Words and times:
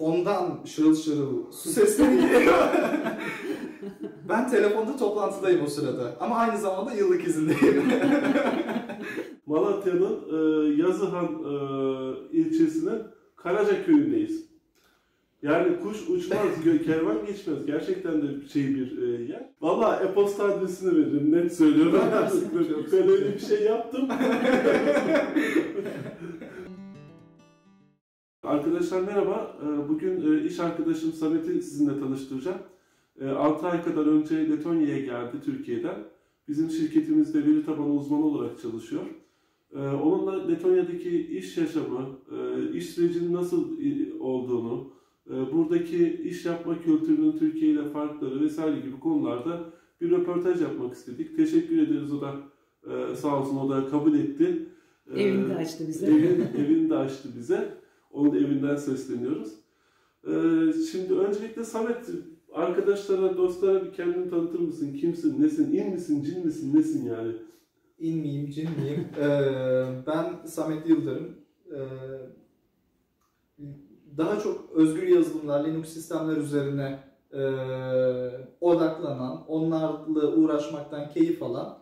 fondan 0.00 0.58
şırıl 0.64 0.96
şırıl 0.96 1.52
su 1.52 1.68
sesleri 1.68 2.16
geliyor. 2.16 2.54
ben 4.28 4.50
telefonda 4.50 4.96
toplantıdayım 4.96 5.64
o 5.64 5.66
sırada. 5.66 6.16
Ama 6.20 6.36
aynı 6.36 6.58
zamanda 6.58 6.92
yıllık 6.92 7.24
izindeyim. 7.24 7.82
Malatya'nın 9.46 10.18
e, 10.32 10.36
Yazıhan 10.82 11.24
e, 11.24 12.38
ilçesinin 12.38 13.02
Karaca 13.36 13.84
köyündeyiz. 13.84 14.50
Yani 15.42 15.80
kuş 15.80 16.08
uçmaz, 16.08 16.46
kervan 16.86 17.26
geçmez. 17.26 17.66
Gerçekten 17.66 18.22
de 18.22 18.48
şey 18.52 18.74
bir 18.74 19.02
e, 19.02 19.22
yer. 19.22 19.50
Valla 19.60 19.96
e-posta 19.96 20.44
adresini 20.44 20.98
veririm, 20.98 21.32
net 21.32 21.56
söylüyorum. 21.56 22.00
Ben 22.92 23.08
öyle 23.08 23.34
bir 23.34 23.38
şey 23.38 23.62
yaptım. 23.62 24.08
Arkadaşlar 28.42 29.00
merhaba. 29.02 29.56
E, 29.62 29.88
Bugün 29.88 30.32
e, 30.32 30.44
iş 30.44 30.60
arkadaşım 30.60 31.12
Samet'i 31.12 31.62
sizinle 31.62 32.00
tanıştıracağım. 32.00 32.58
6 33.36 33.66
ay 33.66 33.84
kadar 33.84 34.06
önce 34.06 34.50
Letonya'ya 34.50 35.00
geldi 35.00 35.36
Türkiye'den. 35.44 35.94
Bizim 36.48 36.70
şirketimizde 36.70 37.38
veri 37.46 37.64
tabanı 37.64 37.94
uzmanı 37.94 38.24
olarak 38.24 38.60
çalışıyor. 38.60 39.02
E, 39.76 39.78
Onunla 39.78 40.46
Letonya'daki 40.46 41.26
iş 41.26 41.56
yaşamı, 41.56 42.08
e, 42.32 42.68
iş 42.72 42.86
sürecinin 42.90 43.34
nasıl 43.34 43.80
e, 43.82 44.12
olduğunu, 44.20 44.92
buradaki 45.52 46.22
iş 46.24 46.44
yapma 46.46 46.82
kültürünün 46.82 47.38
Türkiye 47.38 47.72
ile 47.72 47.88
farkları 47.88 48.40
vesaire 48.40 48.80
gibi 48.80 49.00
konularda 49.00 49.60
bir 50.00 50.10
röportaj 50.10 50.60
yapmak 50.62 50.94
istedik. 50.94 51.36
Teşekkür 51.36 51.78
ederiz 51.78 52.12
o 52.12 52.20
da 52.20 52.34
sağ 53.14 53.40
olsun 53.40 53.56
o 53.56 53.70
da 53.70 53.88
kabul 53.88 54.14
etti. 54.14 54.68
Evini 55.16 55.48
de 55.48 55.56
açtı 55.56 55.88
bize. 55.88 56.06
Evin, 56.06 56.46
evini 56.58 56.90
de 56.90 56.96
açtı 56.96 57.28
bize. 57.38 57.79
Onun 58.10 58.34
evinden 58.34 58.76
sesleniyoruz. 58.76 59.52
E, 60.24 60.32
şimdi 60.92 61.14
öncelikle 61.14 61.64
Samet 61.64 62.10
arkadaşlara, 62.52 63.36
dostlara 63.36 63.84
bir 63.84 63.92
kendini 63.92 64.30
tanıtır 64.30 64.58
mısın? 64.58 64.96
Kimsin, 65.00 65.42
nesin, 65.42 65.72
in 65.72 65.92
misin, 65.92 66.22
cin 66.22 66.46
misin, 66.46 66.76
nesin 66.76 67.06
yani? 67.06 67.32
İn 67.98 68.18
miyim, 68.18 68.50
cin 68.50 68.68
miyim? 68.70 69.08
Ee, 69.20 69.86
ben 70.06 70.46
Samet 70.46 70.88
Yıldırım. 70.88 71.36
Ee, 71.72 71.78
daha 74.16 74.40
çok 74.40 74.70
özgür 74.74 75.02
yazılımlar, 75.02 75.64
Linux 75.64 75.88
sistemler 75.88 76.36
üzerine 76.36 76.98
e, 77.32 77.42
odaklanan, 78.60 79.46
onlarla 79.48 80.34
uğraşmaktan 80.36 81.10
keyif 81.10 81.42
alan 81.42 81.78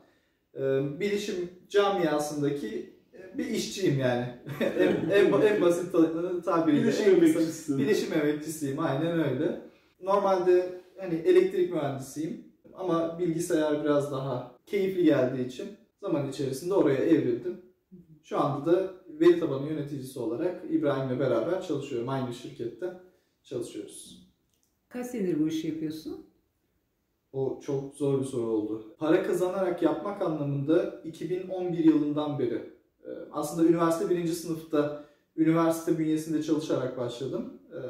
e, 0.55 0.60
bilişim 1.00 1.50
camiasındaki 1.69 2.97
bir 3.38 3.47
işçiyim 3.47 3.98
yani. 3.98 4.27
en, 4.61 5.11
en, 5.11 5.41
en 5.41 5.62
basit 5.62 5.92
ta- 5.92 6.42
tabiriyle. 6.42 6.83
Bilişim 6.83 7.14
emekçisisin. 7.14 7.78
Bilişim 7.78 8.12
emekçisiyim, 8.12 8.78
aynen 8.78 9.25
öyle. 9.30 9.60
Normalde 10.02 10.80
hani 11.00 11.14
elektrik 11.14 11.72
mühendisiyim 11.72 12.44
ama 12.75 13.19
bilgisayar 13.19 13.84
biraz 13.84 14.12
daha 14.12 14.55
keyifli 14.66 15.05
geldiği 15.05 15.47
için 15.47 15.69
zaman 16.00 16.28
içerisinde 16.28 16.75
oraya 16.75 16.98
evrildim. 17.05 17.60
Şu 18.22 18.38
anda 18.38 18.72
da 18.72 18.92
veri 19.08 19.41
tabanı 19.41 19.69
yöneticisi 19.69 20.19
olarak 20.19 20.64
İbrahim'le 20.70 21.20
beraber 21.20 21.62
çalışıyorum. 21.62 22.08
Aynı 22.08 22.34
şirkette 22.34 22.92
çalışıyoruz. 23.42 24.28
Kaç 24.88 25.06
senedir 25.06 25.41
bu 25.41 25.48
işi 25.48 25.69
yapıyorsun? 25.69 26.27
O 27.32 27.60
çok 27.60 27.94
zor 27.94 28.20
bir 28.20 28.25
soru 28.25 28.47
oldu. 28.47 28.94
Para 28.98 29.22
kazanarak 29.22 29.82
yapmak 29.82 30.22
anlamında 30.22 31.00
2011 31.05 31.84
yılından 31.84 32.38
beri 32.38 32.78
aslında 33.33 33.69
üniversite 33.69 34.11
birinci 34.11 34.34
sınıfta 34.34 35.05
üniversite 35.37 35.98
bünyesinde 35.98 36.42
çalışarak 36.42 36.98
başladım. 36.98 37.53
E, 37.73 37.81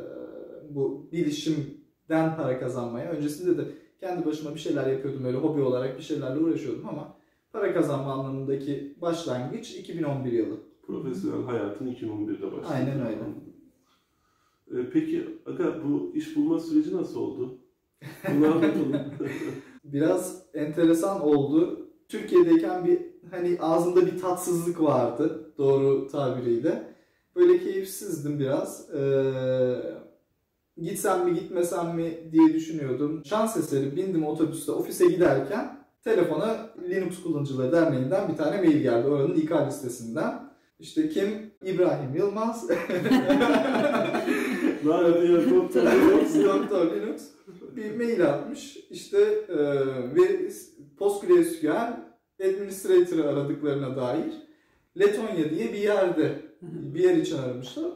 Bu 0.75 1.09
bilişimden 1.13 2.37
para 2.37 2.61
kazanmaya. 2.61 3.11
Öncesinde 3.11 3.59
de 3.59 3.71
kendi 4.01 4.27
başıma 4.27 4.55
bir 4.55 4.61
şeyler 4.61 4.87
yapıyordum 4.87 5.25
öyle 5.25 5.37
hobi 5.37 5.61
olarak 5.61 5.99
bir 5.99 6.03
şeylerle 6.03 6.39
uğraşıyordum 6.41 6.89
ama 6.89 7.17
para 7.53 7.75
kazanma 7.75 8.13
anlamındaki 8.13 8.97
başlangıç 9.01 9.75
2011 9.75 10.33
yılı. 10.33 10.57
Profesyonel 10.87 11.43
hayatın 11.47 11.87
2011'de 11.87 12.53
başladı. 12.53 12.67
Aynen 12.75 13.07
öyle. 13.07 13.19
E, 14.81 14.91
Peki 14.91 15.39
Aga 15.47 15.75
bu 15.85 16.13
iş 16.15 16.37
bulma 16.37 16.59
süreci 16.61 16.97
nasıl 16.97 17.21
oldu? 17.21 17.59
Bunu 18.37 18.47
anlatalım. 18.47 18.93
Biraz 19.85 20.43
enteresan 20.55 21.21
oldu. 21.21 21.88
Türkiye'deyken 22.09 22.85
bir 22.85 22.99
hani 23.31 23.59
ağzımda 23.61 24.07
bir 24.07 24.19
tatsızlık 24.19 24.83
vardı 24.83 25.53
doğru 25.59 26.09
tabiriyle. 26.09 26.95
Böyle 27.37 27.59
keyifsizdim 27.59 28.39
biraz. 28.39 28.91
Ee, 28.95 29.75
gitsem 30.77 31.25
mi 31.25 31.35
gitmesem 31.35 31.97
mi 31.97 32.19
diye 32.33 32.55
düşünüyordum. 32.55 33.23
Şans 33.25 33.57
eseri 33.57 33.97
bindim 33.97 34.27
otobüste 34.27 34.73
ofise 34.73 35.07
giderken 35.07 35.79
telefona 36.05 36.71
Linux 36.91 37.23
Kullanıcıları 37.23 37.73
Derneği'nden 37.73 38.29
bir 38.29 38.37
tane 38.37 38.57
mail 38.57 38.83
geldi. 38.83 39.09
Oranın 39.09 39.35
İK 39.35 39.53
listesinden. 39.67 40.49
İşte 40.79 41.09
kim? 41.09 41.29
İbrahim 41.65 42.17
Yılmaz. 42.17 42.71
Ya 44.85 44.99
doktor. 45.51 45.83
Doktor 46.45 46.97
Linux 46.97 47.23
bir 47.77 47.97
mail 47.97 48.27
atmış. 48.27 48.77
İşte 48.91 49.19
e, 49.49 49.57
ve 50.15 50.51
PostgreSQL 50.99 51.97
Administrator'ı 52.41 53.29
aradıklarına 53.29 53.97
dair 53.97 54.49
Letonya 54.99 55.51
diye 55.51 55.73
bir 55.73 55.79
yerde 55.79 56.43
bir 56.63 57.01
yer 57.01 57.17
için 57.17 57.39
aramışlar. 57.39 57.93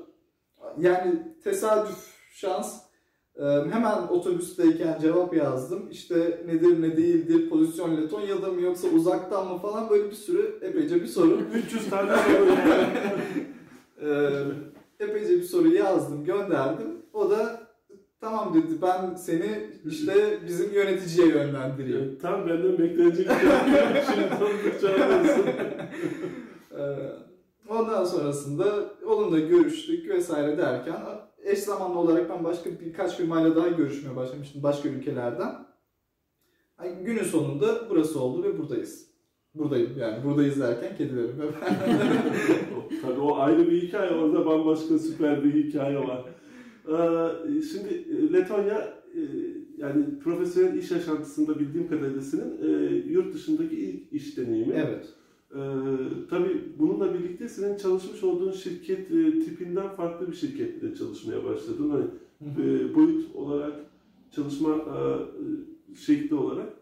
Yani 0.81 1.35
tesadüf, 1.45 2.15
şans. 2.33 2.83
E, 3.37 3.45
hemen 3.45 4.03
otobüsteyken 4.09 4.99
cevap 5.01 5.35
yazdım. 5.35 5.89
İşte 5.91 6.43
nedir 6.47 6.83
ne 6.83 6.97
değildir, 6.97 7.51
pozisyon 7.51 7.97
Letonya'da 7.97 8.53
mı 8.53 8.61
yoksa 8.61 8.89
uzaktan 8.89 9.47
mı 9.53 9.59
falan 9.59 9.91
böyle 9.91 10.11
bir 10.11 10.15
sürü 10.15 10.59
epeyce 10.63 11.03
bir 11.03 11.07
soru 11.07 11.41
300 11.55 11.91
tane 11.91 12.13
soru. 12.17 12.51
ee, 14.09 15.05
epeyce 15.05 15.37
bir 15.37 15.43
soru 15.43 15.69
yazdım, 15.69 16.25
gönderdim. 16.25 17.03
O 17.13 17.31
da 17.31 17.62
tamam 18.23 18.55
dedi 18.55 18.83
ben 18.83 19.15
seni 19.15 19.71
işte 19.87 20.39
bizim 20.47 20.75
yöneticiye 20.75 21.29
yönlendireyim. 21.29 22.19
Tam 22.23 22.49
benden 22.49 22.79
beklenecek 22.79 23.27
bir 23.29 23.35
şey. 23.35 24.05
Şimdi 24.15 24.29
tanıdıkça. 24.39 24.89
Ee, 26.79 27.13
ondan 27.69 28.05
sonrasında 28.05 28.65
onunla 29.07 29.39
görüştük 29.39 30.09
vesaire 30.09 30.59
derken 30.59 30.97
eş 31.45 31.59
zamanlı 31.59 31.99
olarak 31.99 32.31
ben 32.31 32.45
başka 32.45 32.71
birkaç 32.71 33.17
firmayla 33.17 33.57
daha 33.57 33.69
görüşmeye 33.69 34.17
başlamıştım 34.17 34.63
başka 34.63 34.89
ülkelerden. 34.89 35.67
Yani 36.79 37.05
günün 37.05 37.25
sonunda 37.25 37.91
burası 37.91 38.21
oldu 38.21 38.43
ve 38.43 38.59
buradayız. 38.59 39.07
Buradayım 39.55 39.99
yani 39.99 40.25
buradayız 40.25 40.61
derken 40.61 40.97
kedilerim. 40.97 41.37
Tabii 43.03 43.21
o 43.21 43.37
ayrı 43.37 43.71
bir 43.71 43.83
hikaye. 43.83 44.11
Orada 44.11 44.47
bambaşka 44.47 44.99
süper 44.99 45.45
bir 45.45 45.65
hikaye 45.65 45.99
var. 45.99 46.25
Ee, 46.89 47.63
şimdi 47.63 48.07
Letonya 48.33 48.95
e, 49.15 49.21
yani 49.77 50.19
profesyonel 50.19 50.77
iş 50.77 50.91
yaşantısında 50.91 51.59
bildiğim 51.59 51.89
kadarıyla 51.89 52.23
senin 52.23 52.59
e, 52.63 52.95
yurt 52.95 53.35
dışındaki 53.35 53.77
ilk 53.77 54.13
iş 54.13 54.37
deneyimi. 54.37 54.75
evet. 54.75 55.09
Ee, 55.55 55.59
tabii 56.31 56.63
bununla 56.79 57.15
birlikte 57.15 57.49
senin 57.49 57.77
çalışmış 57.77 58.25
olduğun 58.25 58.53
şirket 58.53 59.11
e, 59.11 59.41
tipinden 59.41 59.89
farklı 59.89 60.31
bir 60.31 60.37
şirkette 60.37 60.95
çalışmaya 60.95 61.45
başladın. 61.45 61.91
Hani 61.91 62.05
e, 62.63 62.95
boyut 62.95 63.37
olarak, 63.37 63.73
çalışma 64.31 64.71
e, 64.71 64.99
şekli 65.95 66.35
olarak. 66.37 66.73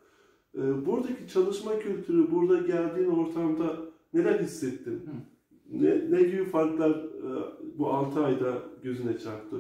E, 0.55 0.87
buradaki 0.87 1.29
çalışma 1.33 1.79
kültürü, 1.79 2.31
burada 2.31 2.59
geldiğin 2.59 3.09
ortamda 3.09 3.77
neler 4.15 4.41
hissettin? 4.41 5.03
Ne, 5.71 6.11
ne 6.11 6.23
gibi 6.23 6.45
farklar 6.45 6.91
e, 6.91 7.31
bu 7.79 7.93
6 7.93 8.21
ayda 8.21 8.63
gözüne 8.83 9.19
çarptı? 9.19 9.57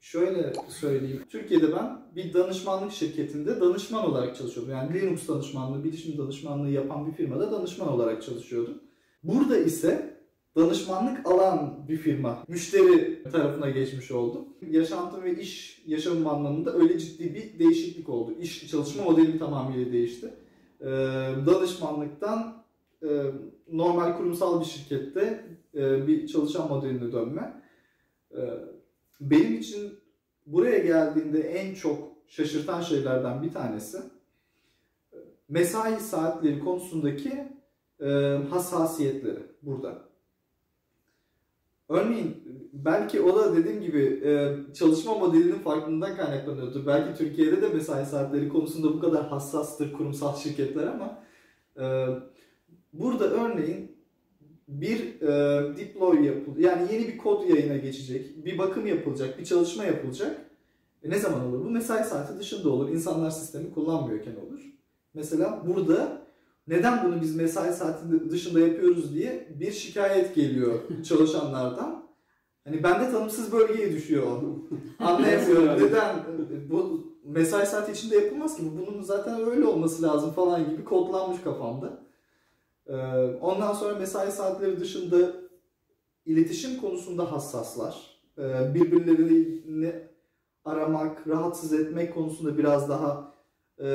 Şöyle 0.00 0.52
söyleyeyim. 0.68 1.24
Türkiye'de 1.28 1.72
ben 1.72 2.00
bir 2.16 2.34
danışmanlık 2.34 2.92
şirketinde 2.92 3.60
danışman 3.60 4.10
olarak 4.10 4.36
çalışıyordum. 4.36 4.72
Yani 4.72 4.94
Linux 4.94 5.28
danışmanlığı, 5.28 5.84
bilişim 5.84 6.18
danışmanlığı 6.18 6.70
yapan 6.70 7.06
bir 7.06 7.12
firmada 7.12 7.52
danışman 7.52 7.88
olarak 7.88 8.22
çalışıyordum. 8.22 8.78
Burada 9.22 9.58
ise 9.58 10.18
danışmanlık 10.56 11.26
alan 11.26 11.88
bir 11.88 11.96
firma. 11.96 12.44
Müşteri 12.48 13.22
tarafına 13.32 13.70
geçmiş 13.70 14.10
oldum. 14.10 14.44
Yaşantım 14.70 15.22
ve 15.22 15.40
iş 15.40 15.82
yaşamım 15.86 16.26
anlamında 16.26 16.74
öyle 16.74 16.98
ciddi 16.98 17.34
bir 17.34 17.58
değişiklik 17.58 18.08
oldu. 18.08 18.34
İş 18.40 18.70
çalışma 18.70 19.04
modelim 19.04 19.38
tamamıyla 19.38 19.92
değişti. 19.92 20.34
Ee, 20.80 20.86
danışmanlıktan 21.46 22.64
e, 23.02 23.08
normal 23.72 24.16
kurumsal 24.16 24.60
bir 24.60 24.66
şirkette 24.66 25.44
e, 25.74 26.06
bir 26.06 26.26
çalışan 26.26 26.68
modeline 26.68 27.12
dönme. 27.12 27.62
E, 28.30 28.40
benim 29.20 29.54
için 29.54 29.98
buraya 30.46 30.78
geldiğinde 30.78 31.40
en 31.40 31.74
çok 31.74 32.08
şaşırtan 32.28 32.80
şeylerden 32.80 33.42
bir 33.42 33.52
tanesi 33.52 33.98
mesai 35.48 36.00
saatleri 36.00 36.60
konusundaki 36.60 37.48
e, 38.00 38.06
hassasiyetleri 38.50 39.42
burada. 39.62 40.08
Örneğin 41.88 42.36
belki 42.72 43.20
o 43.20 43.36
da 43.36 43.56
dediğim 43.56 43.82
gibi 43.82 44.20
e, 44.24 44.56
çalışma 44.74 45.14
modelinin 45.18 45.58
farklılığından 45.58 46.16
kaynaklanıyordur. 46.16 46.86
Belki 46.86 47.18
Türkiye'de 47.18 47.62
de 47.62 47.68
mesai 47.68 48.06
saatleri 48.06 48.48
konusunda 48.48 48.88
bu 48.94 49.00
kadar 49.00 49.28
hassastır 49.28 49.92
kurumsal 49.92 50.36
şirketler 50.36 50.86
ama 50.86 51.24
e, 51.76 52.06
burada 52.92 53.24
örneğin 53.30 53.97
bir 54.68 55.20
e, 55.22 55.76
deploy 55.76 56.26
yapıl 56.26 56.56
yani 56.58 56.92
yeni 56.92 57.08
bir 57.08 57.18
kod 57.18 57.48
yayına 57.48 57.76
geçecek, 57.76 58.44
bir 58.44 58.58
bakım 58.58 58.86
yapılacak, 58.86 59.38
bir 59.38 59.44
çalışma 59.44 59.84
yapılacak. 59.84 60.40
E, 61.02 61.10
ne 61.10 61.18
zaman 61.18 61.46
olur? 61.46 61.64
Bu 61.64 61.70
mesai 61.70 62.04
saati 62.04 62.38
dışında 62.38 62.70
olur. 62.70 62.88
İnsanlar 62.88 63.30
sistemi 63.30 63.74
kullanmıyorken 63.74 64.36
olur. 64.46 64.60
Mesela 65.14 65.62
burada 65.66 66.22
neden 66.66 67.04
bunu 67.04 67.22
biz 67.22 67.36
mesai 67.36 67.72
saati 67.72 68.30
dışında 68.30 68.60
yapıyoruz 68.60 69.14
diye 69.14 69.48
bir 69.60 69.72
şikayet 69.72 70.34
geliyor 70.34 70.80
çalışanlardan. 71.08 72.08
Hani 72.64 72.82
bende 72.82 73.10
tanımsız 73.10 73.52
bölgeye 73.52 73.92
düşüyor. 73.92 74.26
Anlayamıyorum 74.98 75.68
neden 75.86 76.16
bu 76.70 77.06
mesai 77.24 77.66
saati 77.66 77.92
içinde 77.92 78.16
yapılmaz 78.16 78.56
ki 78.56 78.62
bunun 78.86 79.02
zaten 79.02 79.50
öyle 79.50 79.64
olması 79.64 80.02
lazım 80.02 80.32
falan 80.32 80.70
gibi 80.70 80.84
kodlanmış 80.84 81.42
kafamda. 81.44 82.07
Ee, 82.88 82.94
Ondan 83.40 83.72
sonra 83.72 83.98
mesai 83.98 84.32
saatleri 84.32 84.80
dışında 84.80 85.32
iletişim 86.26 86.80
konusunda 86.80 87.32
hassaslar. 87.32 88.20
Ee, 88.38 88.74
Birbirlerini 88.74 90.08
aramak, 90.64 91.28
rahatsız 91.28 91.72
etmek 91.72 92.14
konusunda 92.14 92.58
biraz 92.58 92.88
daha 92.88 93.34
e, 93.78 93.86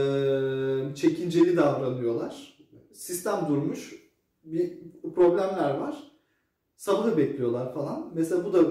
çekinceli 0.95 1.57
davranıyorlar. 1.57 2.57
Sistem 2.93 3.45
durmuş, 3.49 3.95
bir 4.43 4.77
problemler 5.15 5.77
var. 5.77 6.11
Sabahı 6.75 7.17
bekliyorlar 7.17 7.73
falan. 7.73 8.11
Mesela 8.15 8.45
bu 8.45 8.53
da 8.53 8.63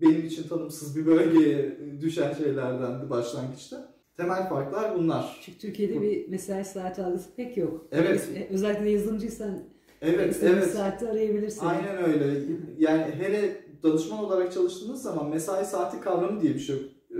benim 0.00 0.26
için 0.26 0.48
tanımsız 0.48 0.96
bir 0.96 1.06
bölgeye 1.06 1.78
düşen 2.00 2.34
şeylerdendi 2.34 3.10
başlangıçta. 3.10 3.89
Temel 4.20 4.48
farklar 4.48 4.98
bunlar. 4.98 5.40
Çünkü 5.42 5.58
Türkiye'de 5.58 6.02
bir 6.02 6.28
mesai 6.28 6.64
saati 6.64 7.02
algısı 7.02 7.34
pek 7.36 7.56
yok. 7.56 7.86
Evet. 7.92 8.28
E, 8.36 8.48
Özellikle 8.54 8.90
yazılımcıysan 8.90 9.58
Evet, 10.02 10.32
istediğin 10.34 10.54
evet. 10.56 10.70
saatte 10.70 11.10
arayabilirsin. 11.10 11.66
Aynen 11.66 12.04
öyle. 12.04 12.42
Yani 12.78 13.02
hele 13.02 13.64
danışman 13.82 14.18
olarak 14.24 14.52
çalıştığınız 14.52 15.02
zaman 15.02 15.30
mesai 15.30 15.64
saati 15.64 16.00
kavramı 16.00 16.40
diye 16.42 16.54
bir 16.54 16.60
şey 16.60 16.76
yok. 16.76 16.84
Ee, 17.10 17.16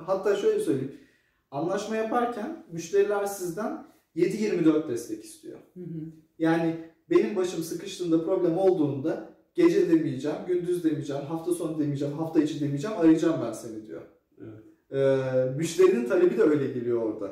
Hatta 0.00 0.36
şöyle 0.36 0.60
söyleyeyim. 0.60 0.92
Anlaşma 1.50 1.96
yaparken 1.96 2.64
müşteriler 2.72 3.26
sizden 3.26 3.84
7-24 4.16 4.88
destek 4.88 5.24
istiyor. 5.24 5.58
Hı 5.74 5.80
hı. 5.80 6.00
Yani 6.38 6.76
benim 7.10 7.36
başım 7.36 7.62
sıkıştığında 7.62 8.24
problem 8.24 8.58
olduğunda 8.58 9.28
gece 9.54 9.90
demeyeceğim, 9.90 10.36
gündüz 10.46 10.84
demeyeceğim, 10.84 11.22
hafta 11.22 11.52
sonu 11.52 11.78
demeyeceğim, 11.78 12.14
hafta 12.14 12.42
içi 12.42 12.60
demeyeceğim, 12.60 12.96
arayacağım 12.96 13.40
ben 13.46 13.52
seni 13.52 13.86
diyor. 13.86 14.02
Evet. 14.40 14.71
Ee, 14.92 15.16
müşterinin 15.56 16.08
talebi 16.08 16.38
de 16.38 16.42
öyle 16.42 16.66
geliyor 16.66 17.02
orada. 17.02 17.30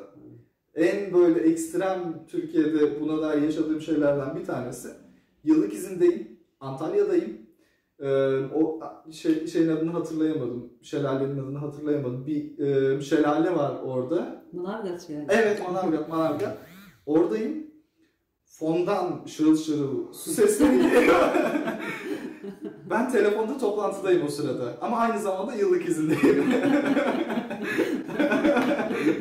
En 0.75 1.13
böyle 1.13 1.39
ekstrem 1.39 2.25
Türkiye'de 2.27 3.01
buna 3.01 3.21
dair 3.21 3.41
yaşadığım 3.41 3.81
şeylerden 3.81 4.35
bir 4.35 4.45
tanesi. 4.45 4.87
Yıllık 5.43 5.73
izindeyim, 5.73 6.39
Antalya'dayım. 6.59 7.37
Ee, 7.99 8.07
o 8.53 8.79
şey, 9.11 9.47
şeyin 9.47 9.69
adını 9.69 9.91
hatırlayamadım, 9.91 10.73
şelalenin 10.81 11.37
adını 11.37 11.57
hatırlayamadım. 11.57 12.27
Bir 12.27 12.59
e, 12.59 13.01
şelale 13.01 13.55
var 13.55 13.75
orada. 13.83 14.43
Manavgat 14.53 15.09
yani. 15.09 15.27
Evet 15.29 15.61
Manavgat, 15.67 16.09
Manavgat. 16.09 16.57
Oradayım. 17.05 17.70
Fondan 18.51 19.25
şırıl 19.25 19.57
şırıl 19.57 20.13
su 20.13 20.31
sesleri 20.31 20.77
geliyor. 20.77 21.15
ben 22.89 23.11
telefonda 23.11 23.57
toplantıdayım 23.57 24.25
o 24.25 24.27
sırada. 24.27 24.77
Ama 24.81 24.97
aynı 24.97 25.19
zamanda 25.21 25.55
yıllık 25.55 25.89
izindeyim. 25.89 26.43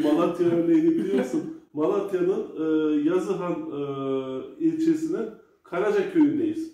Malatya 0.02 0.46
örneğini 0.46 0.90
biliyorsun. 0.90 1.60
Malatya'nın 1.72 2.46
e, 2.58 2.64
Yazıhan 3.08 3.52
e, 3.52 3.82
ilçesinin 4.64 5.28
Karaca 5.62 6.12
köyündeyiz. 6.12 6.72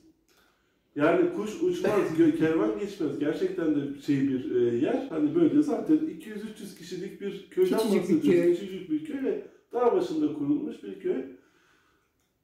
Yani 0.96 1.32
kuş 1.32 1.62
uçmaz, 1.62 1.92
kervan 2.38 2.78
geçmez. 2.78 3.18
Gerçekten 3.18 3.74
de 3.74 4.00
şey 4.06 4.20
bir 4.28 4.56
e, 4.56 4.76
yer. 4.76 5.06
Hani 5.10 5.34
böyle 5.34 5.62
zaten 5.62 5.96
200-300 5.96 6.78
kişilik 6.78 7.20
bir 7.20 7.50
köyden 7.50 7.78
Küçücük 7.78 8.08
bir 8.08 8.14
bahsediyoruz. 8.14 8.44
köy. 8.44 8.54
Küçücük 8.54 8.90
bir 8.90 9.04
köy 9.04 9.24
ve 9.24 9.46
dağ 9.72 9.92
başında 9.92 10.34
kurulmuş 10.34 10.82
bir 10.82 11.00
köy. 11.00 11.24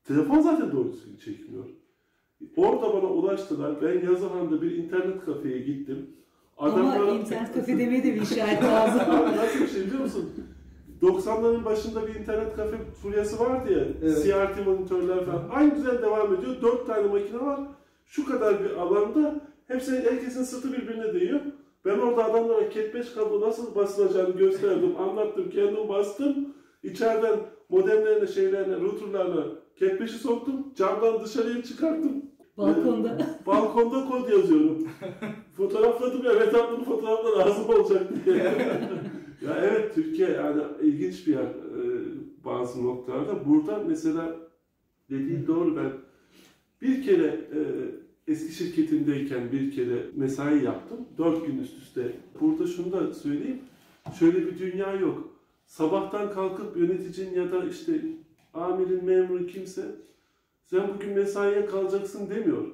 Telefon 0.05 0.41
zaten 0.41 0.73
doğru 0.73 0.93
düzgün 0.93 1.17
çekmiyor. 1.17 1.65
Orada 2.57 2.95
bana 2.95 3.11
ulaştılar. 3.11 3.83
Ben 3.83 4.07
Yazıhan'da 4.07 4.63
bir 4.63 4.77
internet 4.77 5.25
kafeye 5.25 5.59
gittim. 5.59 6.11
Ama 6.59 6.97
internet 6.97 7.53
kafe 7.55 7.79
demeye 7.79 8.05
de 8.05 8.15
bir 8.15 8.21
işaret 8.21 8.63
lazım. 8.63 9.03
Nasıl 9.37 9.61
bir 9.61 9.69
şey 9.69 9.87
biliyor 9.87 10.01
musun? 10.01 10.31
90'ların 11.03 11.65
başında 11.65 12.07
bir 12.07 12.15
internet 12.15 12.57
kafe 12.57 12.77
furyası 13.03 13.41
vardı 13.41 13.73
ya. 13.73 13.85
Evet. 14.03 14.25
CRT 14.25 14.67
monitörler 14.67 15.27
falan. 15.27 15.49
Aynı 15.53 15.77
düzen 15.77 16.03
devam 16.03 16.35
ediyor. 16.35 16.63
4 16.63 16.87
tane 16.87 17.07
makine 17.07 17.41
var. 17.41 17.61
Şu 18.07 18.27
kadar 18.27 18.65
bir 18.65 18.71
alanda 18.71 19.41
hepsi 19.69 19.93
herkesin 19.93 20.43
sırtı 20.43 20.73
birbirine 20.73 21.15
değiyor. 21.15 21.41
Ben 21.85 21.99
orada 21.99 22.25
adamlara 22.25 22.71
Cat 22.71 22.95
5 22.95 23.15
kablo 23.15 23.41
nasıl 23.41 23.75
basılacağını 23.75 24.37
gösterdim, 24.37 24.97
anlattım, 24.99 25.51
kendim 25.51 25.89
bastım. 25.89 26.55
İçeriden 26.83 27.39
modemlerine, 27.69 28.27
şeylerine, 28.27 28.77
routerlarla 28.81 29.62
5'i 29.83 30.19
soktum. 30.19 30.75
Camdan 30.77 31.25
dışarıya 31.25 31.63
çıkarttım. 31.63 32.23
Balkonda. 32.59 33.39
Balkonda 33.47 34.09
kod 34.09 34.29
yazıyorum. 34.29 34.89
Fotoğrafladım 35.57 36.25
ya, 36.25 36.33
evet 36.33 36.55
abi 36.55 36.77
bunun 36.77 36.85
fotoğrafla 36.85 37.39
lazım 37.39 37.69
olacak 37.69 38.25
diye. 38.25 38.37
ya 39.43 39.59
evet 39.63 39.95
Türkiye 39.95 40.31
yani 40.31 40.63
ilginç 40.83 41.27
bir 41.27 41.33
yer 41.33 41.43
e, 41.43 41.83
bazı 42.45 42.85
noktalarda. 42.85 43.47
Burada 43.47 43.79
mesela 43.89 44.37
dediğin 45.11 45.47
doğru 45.47 45.77
ben 45.77 45.93
bir 46.83 47.03
kere 47.03 47.27
e, 47.27 47.61
eski 48.29 48.55
şirketimdeyken 48.55 49.53
bir 49.53 49.71
kere 49.71 50.07
mesai 50.17 50.65
yaptım. 50.65 50.99
Dört 51.19 51.47
gün 51.47 51.59
üst 51.59 51.79
üste. 51.79 52.13
Burada 52.41 52.67
şunu 52.67 52.93
da 52.93 53.15
söyleyeyim. 53.15 53.61
Şöyle 54.19 54.47
bir 54.47 54.59
dünya 54.59 54.93
yok. 54.93 55.29
Sabahtan 55.67 56.33
kalkıp 56.33 56.77
yöneticin 56.77 57.35
ya 57.35 57.53
da 57.53 57.65
işte 57.65 57.93
amirin, 58.55 59.05
memuru 59.05 59.47
kimse 59.47 59.83
sen 60.65 60.95
bugün 60.95 61.13
mesaiye 61.13 61.67
kalacaksın 61.67 62.31
demiyor. 62.31 62.67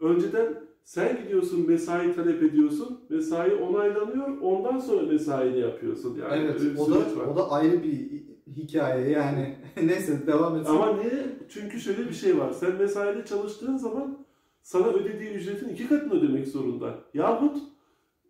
Önceden 0.00 0.54
sen 0.84 1.22
gidiyorsun 1.22 1.68
mesai 1.68 2.14
talep 2.14 2.42
ediyorsun. 2.42 3.00
Mesai 3.08 3.54
onaylanıyor. 3.54 4.38
Ondan 4.40 4.78
sonra 4.78 5.02
mesaini 5.02 5.60
yapıyorsun. 5.60 6.18
Yani 6.20 6.44
evet, 6.44 6.78
o 6.78 6.90
da, 6.90 6.96
var. 6.96 7.26
o 7.32 7.36
da 7.36 7.50
ayrı 7.50 7.82
bir 7.82 8.22
hikaye 8.56 9.10
yani. 9.10 9.56
Neyse 9.82 10.26
devam 10.26 10.56
etsin. 10.56 10.72
Ama 10.72 10.96
niye? 10.96 11.26
Çünkü 11.48 11.80
şöyle 11.80 12.08
bir 12.08 12.14
şey 12.14 12.38
var. 12.38 12.52
Sen 12.52 12.76
mesaide 12.76 13.24
çalıştığın 13.24 13.76
zaman 13.76 14.18
sana 14.62 14.86
ödediği 14.86 15.30
ücretin 15.30 15.68
iki 15.68 15.88
katını 15.88 16.14
ödemek 16.14 16.48
zorunda. 16.48 16.94
Yahut 17.14 17.56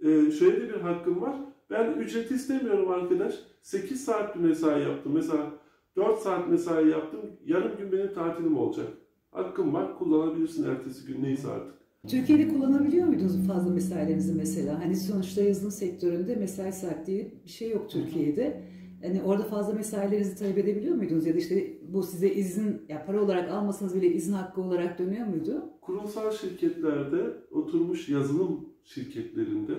e, 0.01 0.31
şöyle 0.31 0.61
de 0.61 0.69
bir 0.69 0.81
hakkın 0.81 1.21
var. 1.21 1.37
Ben 1.71 1.93
ücret 1.93 2.31
istemiyorum 2.31 2.91
arkadaş. 2.91 3.35
8 3.63 4.05
saat 4.05 4.37
bir 4.37 4.41
mesai 4.41 4.83
yaptım. 4.83 5.13
Mesela 5.15 5.51
4 5.97 6.19
saat 6.19 6.49
mesai 6.49 6.89
yaptım. 6.89 7.21
Yarım 7.47 7.79
gün 7.79 7.93
benim 7.93 8.15
tatilim 8.15 8.59
olacak. 8.59 8.89
Hakkım 9.31 9.75
var. 9.75 9.99
Kullanabilirsin 9.99 10.65
ertesi 10.65 11.07
gün 11.07 11.23
neyse 11.23 11.49
artık. 11.49 11.75
Türkiye'de 12.09 12.49
kullanabiliyor 12.49 13.07
muydunuz 13.07 13.47
fazla 13.47 13.71
mesailerinizi 13.71 14.35
mesela? 14.35 14.85
Hani 14.85 14.97
sonuçta 14.97 15.43
yazılım 15.43 15.71
sektöründe 15.71 16.37
mesai 16.37 16.73
saat 16.73 17.07
diye 17.07 17.33
bir 17.45 17.51
şey 17.51 17.71
yok 17.71 17.91
Türkiye'de. 17.91 18.63
Hani 19.03 19.23
orada 19.23 19.43
fazla 19.43 19.73
mesailerinizi 19.75 20.39
talep 20.39 20.59
edebiliyor 20.59 20.97
muydunuz? 20.97 21.27
Ya 21.27 21.35
da 21.35 21.39
işte 21.39 21.79
bu 21.89 22.03
size 22.03 22.31
izin, 22.35 22.83
ya 22.89 23.07
para 23.07 23.23
olarak 23.23 23.51
almasanız 23.51 23.95
bile 23.95 24.07
izin 24.07 24.33
hakkı 24.33 24.61
olarak 24.61 24.99
dönüyor 24.99 25.27
muydu? 25.27 25.65
Kurumsal 25.81 26.31
şirketlerde 26.31 27.37
oturmuş 27.51 28.09
yazılım 28.09 28.69
şirketlerinde 28.85 29.73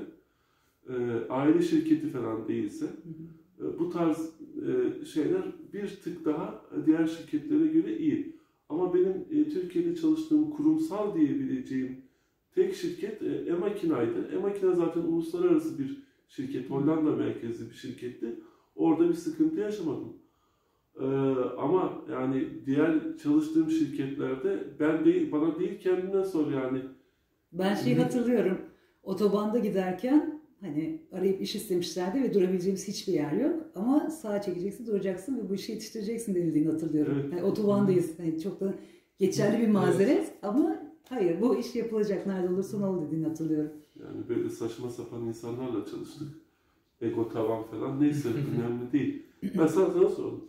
e, 0.90 0.94
aile 1.30 1.62
şirketi 1.62 2.10
falan 2.10 2.48
değilse 2.48 2.86
e, 3.60 3.80
bu 3.80 3.90
tarz 3.90 4.32
şeyler 5.06 5.42
bir 5.74 5.88
tık 5.88 6.26
daha 6.26 6.66
diğer 6.86 7.08
şirketlere 7.08 7.68
göre 7.68 7.98
iyi. 7.98 8.36
Ama 8.70 8.94
benim 8.94 9.26
e, 9.32 9.50
Türkiye'de 9.50 9.96
çalıştığım 9.96 10.50
kurumsal 10.50 11.16
diyebileceğim 11.16 12.02
tek 12.56 12.76
şirket 12.76 13.22
e, 13.22 13.26
Emakina'ydı. 13.26 14.32
Emakina 14.36 14.76
zaten 14.76 15.02
uluslararası 15.02 15.80
bir 15.80 16.04
şirket, 16.28 16.70
Hollanda 16.70 17.16
merkezli 17.16 17.70
bir 17.70 17.76
şirketti. 17.76 18.36
Orada 18.76 19.10
bir 19.10 19.14
sıkıntı 19.14 19.60
yaşamadım. 19.60 20.14
E, 21.00 21.06
ama 21.58 22.02
yani 22.12 22.48
diğer 22.66 23.18
çalıştığım 23.24 23.72
şirketlerde 23.72 24.64
ben 24.80 25.06
değil, 25.06 25.32
bana 25.32 25.60
değil 25.60 25.80
kendinden 25.80 26.24
sor 26.24 26.52
yani. 26.52 26.82
Ben 27.52 27.76
şeyi 27.76 27.96
hatırlıyorum. 27.96 28.58
Otobanda 29.04 29.60
giderken 29.60 30.31
hani 30.62 31.02
arayıp 31.12 31.42
iş 31.42 31.56
istemişlerdi 31.56 32.24
ve 32.24 32.34
durabileceğimiz 32.34 32.88
hiçbir 32.88 33.14
yer 33.14 33.32
yok. 33.32 33.66
Ama 33.76 34.10
sağa 34.10 34.42
çekeceksin, 34.42 34.86
duracaksın 34.86 35.38
ve 35.38 35.50
bu 35.50 35.56
işi 35.56 35.72
yetiştireceksin 35.72 36.36
denildiğini 36.36 36.72
hatırlıyorum. 36.72 37.18
Evet. 37.22 37.34
Yani 37.34 37.44
otobandayız. 37.44 38.20
Hani 38.20 38.42
çok 38.42 38.60
da 38.60 38.74
geçerli 39.20 39.62
bir 39.62 39.68
mazeret 39.68 40.34
ama 40.42 40.92
Hayır 41.12 41.42
bu 41.42 41.58
iş 41.58 41.76
yapılacak 41.76 42.28
nerede 42.28 42.54
olursa 42.54 42.90
ol 42.90 43.06
dediğini 43.06 43.26
hatırlıyorum. 43.26 43.72
Yani 44.00 44.30
böyle 44.30 44.50
saçma 44.50 44.90
sapan 44.90 45.22
insanlarla 45.22 45.86
çalıştık. 45.86 46.28
Ego 47.02 47.30
tavan 47.30 47.64
falan 47.64 48.02
neyse 48.02 48.30
önemli 48.58 48.92
değil. 48.92 49.24
Ben 49.44 49.68
sana, 49.68 49.90
sana 49.92 50.10
sordum. 50.10 50.46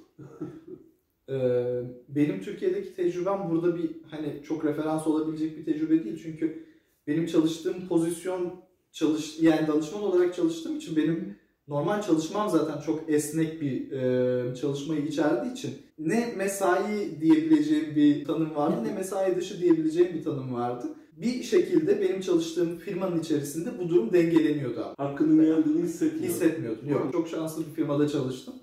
Ee, 1.28 1.82
benim 2.08 2.40
Türkiye'deki 2.40 2.94
tecrübem 2.94 3.50
burada 3.50 3.76
bir 3.76 3.90
hani 4.10 4.42
çok 4.42 4.64
referans 4.64 5.06
olabilecek 5.06 5.58
bir 5.58 5.64
tecrübe 5.64 6.04
değil 6.04 6.20
çünkü 6.22 6.64
benim 7.06 7.26
çalıştığım 7.26 7.88
pozisyon 7.88 8.54
çalış 8.92 9.40
yani 9.40 9.66
danışman 9.66 10.02
olarak 10.02 10.34
çalıştığım 10.34 10.76
için 10.76 10.96
benim 10.96 11.36
normal 11.68 12.02
çalışmam 12.02 12.50
zaten 12.50 12.80
çok 12.80 13.10
esnek 13.10 13.60
bir 13.60 13.92
e, 13.92 14.54
çalışmayı 14.54 15.02
içerdiği 15.02 15.52
için 15.52 15.70
ne 15.98 16.34
mesai 16.36 17.20
diyebileceğim 17.20 17.96
bir 17.96 18.24
tanım 18.24 18.54
vardı 18.54 18.84
ne 18.84 18.92
mesai 18.92 19.36
dışı 19.36 19.60
diyebileceğim 19.60 20.14
bir 20.14 20.24
tanım 20.24 20.54
vardı. 20.54 20.86
Bir 21.16 21.42
şekilde 21.42 22.00
benim 22.00 22.20
çalıştığım 22.20 22.78
firmanın 22.78 23.20
içerisinde 23.20 23.78
bu 23.78 23.88
durum 23.88 24.12
dengeleniyordu 24.12 24.80
abi. 24.80 24.94
Hakkının 24.96 25.42
yendiğini 25.42 25.82
hissetmiyor. 25.82 26.34
Hissetmiyordum. 26.34 26.88
Yok 26.88 27.08
çok 27.12 27.28
şanslı 27.28 27.66
bir 27.66 27.70
firmada 27.70 28.08
çalıştım. 28.08 28.54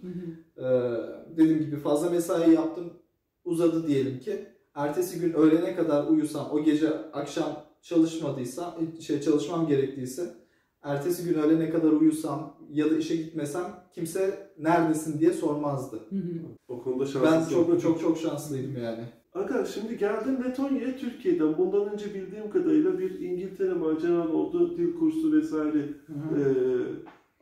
Ee, 0.58 0.64
dediğim 1.38 1.60
gibi 1.60 1.76
fazla 1.76 2.10
mesai 2.10 2.54
yaptım 2.54 2.94
uzadı 3.44 3.88
diyelim 3.88 4.20
ki. 4.20 4.46
Ertesi 4.76 5.20
gün 5.20 5.34
öğlene 5.34 5.76
kadar 5.76 6.08
uyusam, 6.08 6.52
o 6.52 6.64
gece 6.64 6.90
akşam 7.14 7.69
çalışmadıysam, 7.82 8.76
şey 9.02 9.22
çalışmam 9.22 9.68
gerektiyse, 9.68 10.34
ertesi 10.82 11.24
gün 11.24 11.40
öğlene 11.40 11.70
kadar 11.70 11.92
uyusam 11.92 12.58
ya 12.72 12.92
da 12.92 12.98
işe 12.98 13.16
gitmesem 13.16 13.64
kimse 13.96 14.52
neredesin 14.60 15.20
diye 15.20 15.32
sormazdı. 15.34 15.96
Hı 16.10 16.16
hı. 16.16 16.40
O 16.68 16.84
konuda 16.84 17.04
Ben 17.04 17.10
şanslısın. 17.10 17.54
çok 17.56 17.82
çok 17.82 18.02
çok 18.02 18.18
şanslıydım 18.18 18.84
yani. 18.84 19.04
Aga 19.34 19.66
şimdi 19.66 19.98
geldin 19.98 20.44
Letonya'ya 20.44 20.98
Türkiye'den. 20.98 21.58
Bundan 21.58 21.94
önce 21.94 22.14
bildiğim 22.14 22.50
kadarıyla 22.50 23.00
bir 23.00 23.20
İngiltere 23.20 23.74
maceran 23.74 24.36
oldu. 24.36 24.78
Dil 24.78 25.00
kursu 25.00 25.32
vesaire 25.32 25.90
e, 26.10 26.44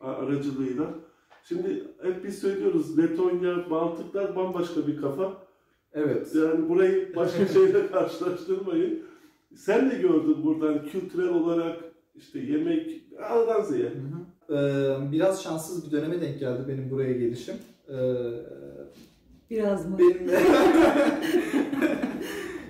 aracılığıyla. 0.01 0.93
Şimdi 1.43 1.83
hep 2.01 2.23
biz 2.23 2.39
söylüyoruz 2.39 2.97
Letonya, 2.97 3.69
Baltıklar 3.69 4.35
bambaşka 4.35 4.87
bir 4.87 5.01
kafa. 5.01 5.37
Evet. 5.93 6.35
Yani 6.35 6.69
burayı 6.69 7.15
başka 7.15 7.45
şeyle 7.53 7.87
karşılaştırmayın. 7.87 8.99
Sen 9.55 9.91
de 9.91 9.95
gördün 9.95 10.43
buradan 10.45 10.85
kültürel 10.85 11.29
olarak 11.29 11.83
işte 12.15 12.39
yemek, 12.39 13.01
A'dan 13.29 13.61
Z'ye. 13.61 13.93
Ee, 14.49 15.11
biraz 15.11 15.43
şanssız 15.43 15.85
bir 15.85 15.91
döneme 15.91 16.21
denk 16.21 16.39
geldi 16.39 16.65
benim 16.67 16.91
buraya 16.91 17.13
gelişim. 17.13 17.55
Ee, 17.89 17.93
Biraz 19.49 19.89
mı? 19.89 19.97
Benim 19.99 20.29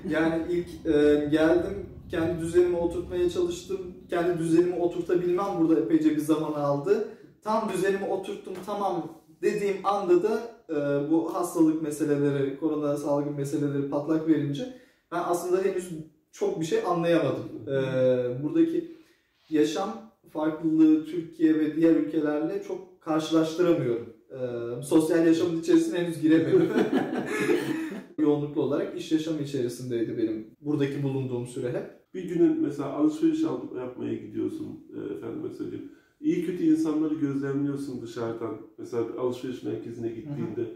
yani 0.10 0.46
ilk 0.50 0.68
e, 0.86 1.26
geldim 1.32 1.86
kendi 2.10 2.42
düzenimi 2.42 2.78
oturtmaya 2.78 3.30
çalıştım. 3.30 3.80
Kendi 4.10 4.40
düzenimi 4.40 4.76
oturtabilmem 4.76 5.46
burada 5.60 5.80
epeyce 5.80 6.10
bir 6.10 6.22
zaman 6.22 6.54
aldı. 6.54 7.08
Tam 7.44 7.70
düzenimi 7.74 8.06
oturttum 8.06 8.54
tamam 8.66 9.08
dediğim 9.42 9.78
anda 9.84 10.24
da 10.24 10.42
e, 10.70 10.76
bu 11.12 11.36
hastalık 11.36 11.82
meseleleri, 11.82 12.60
korona 12.60 12.98
salgın 12.98 13.34
meseleleri 13.34 13.90
patlak 13.90 14.28
verince 14.28 14.74
ben 15.12 15.22
aslında 15.26 15.62
henüz 15.62 15.92
çok 16.40 16.62
bir 16.62 16.66
şey 16.66 16.80
anlayamadım. 16.86 17.46
E, 17.68 17.74
buradaki 18.44 18.92
yaşam 19.50 20.12
farklılığı 20.30 21.06
Türkiye 21.06 21.56
ve 21.60 21.76
diğer 21.76 21.96
ülkelerle 21.96 22.64
çok 22.68 23.02
karşılaştıramıyorum. 23.02 24.14
E, 24.32 24.38
sosyal 24.84 25.28
yaşamın 25.28 25.60
içerisine 25.62 26.00
henüz 26.00 26.22
giremedim. 26.22 26.70
Yoğunluklu 28.20 28.62
olarak 28.62 28.98
iş 28.98 29.12
yaşamı 29.12 29.42
içerisindeydi 29.42 30.18
benim 30.18 30.48
buradaki 30.62 31.04
bulunduğum 31.04 31.48
süre 31.48 31.70
hep. 31.70 31.98
Bir 32.14 32.24
günün 32.24 32.62
mesela 32.62 32.94
alışveriş 32.94 33.44
al- 33.44 33.78
yapmaya 33.78 34.14
gidiyorsun 34.14 34.80
e, 34.96 35.14
efendime 35.14 35.54
söyleyeyim. 35.54 35.92
İyi 36.22 36.46
kötü 36.46 36.64
insanları 36.64 37.14
gözlemliyorsun 37.14 38.02
dışarıdan. 38.02 38.58
Mesela 38.78 39.10
bir 39.10 39.14
alışveriş 39.14 39.64
merkezine 39.64 40.08
gittiğinde. 40.08 40.74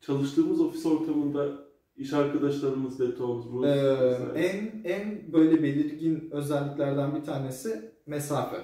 Çalıştığımız 0.00 0.60
ofis 0.60 0.86
ortamında 0.86 1.69
iş 2.00 2.12
arkadaşlarımız 2.12 3.00
Leton, 3.00 3.44
Rus 3.52 3.66
Ee, 3.66 4.18
en 4.34 4.90
en 4.90 5.32
böyle 5.32 5.62
belirgin 5.62 6.28
özelliklerden 6.32 7.14
bir 7.14 7.24
tanesi 7.24 7.92
mesafe. 8.06 8.56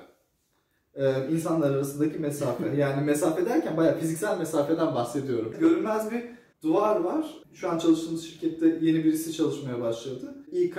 Ee, 0.94 1.12
insanlar 1.30 1.70
arasındaki 1.70 2.18
mesafe. 2.18 2.64
Yani 2.76 3.04
mesafe 3.04 3.46
derken 3.46 3.76
bayağı 3.76 3.98
fiziksel 3.98 4.38
mesafeden 4.38 4.94
bahsediyorum. 4.94 5.54
Görünmez 5.60 6.10
bir 6.10 6.24
duvar 6.62 7.00
var. 7.00 7.26
Şu 7.52 7.70
an 7.70 7.78
çalıştığımız 7.78 8.24
şirkette 8.24 8.66
yeni 8.66 9.04
birisi 9.04 9.32
çalışmaya 9.32 9.80
başladı. 9.80 10.34
İK 10.52 10.76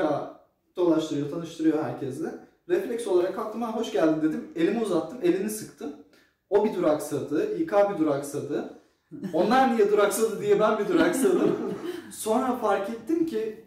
dolaştırıyor, 0.75 1.29
tanıştırıyor 1.31 1.83
herkesle. 1.83 2.29
Refleks 2.69 3.07
olarak 3.07 3.35
kalktım, 3.35 3.61
"Ha, 3.61 3.75
hoş 3.75 3.91
geldin 3.91 4.29
dedim. 4.29 4.43
Elimi 4.55 4.81
uzattım, 4.83 5.17
elini 5.23 5.49
sıktım. 5.49 5.89
O 6.49 6.65
bir 6.65 6.73
duraksadı, 6.75 7.57
İK 7.57 7.71
bir 7.71 7.97
duraksadı. 8.05 8.73
Onlar 9.33 9.75
niye 9.75 9.91
duraksadı 9.91 10.41
diye 10.41 10.59
ben 10.59 10.79
bir 10.79 10.87
duraksadım. 10.87 11.51
Sonra 12.11 12.55
fark 12.55 12.89
ettim 12.89 13.25
ki 13.25 13.63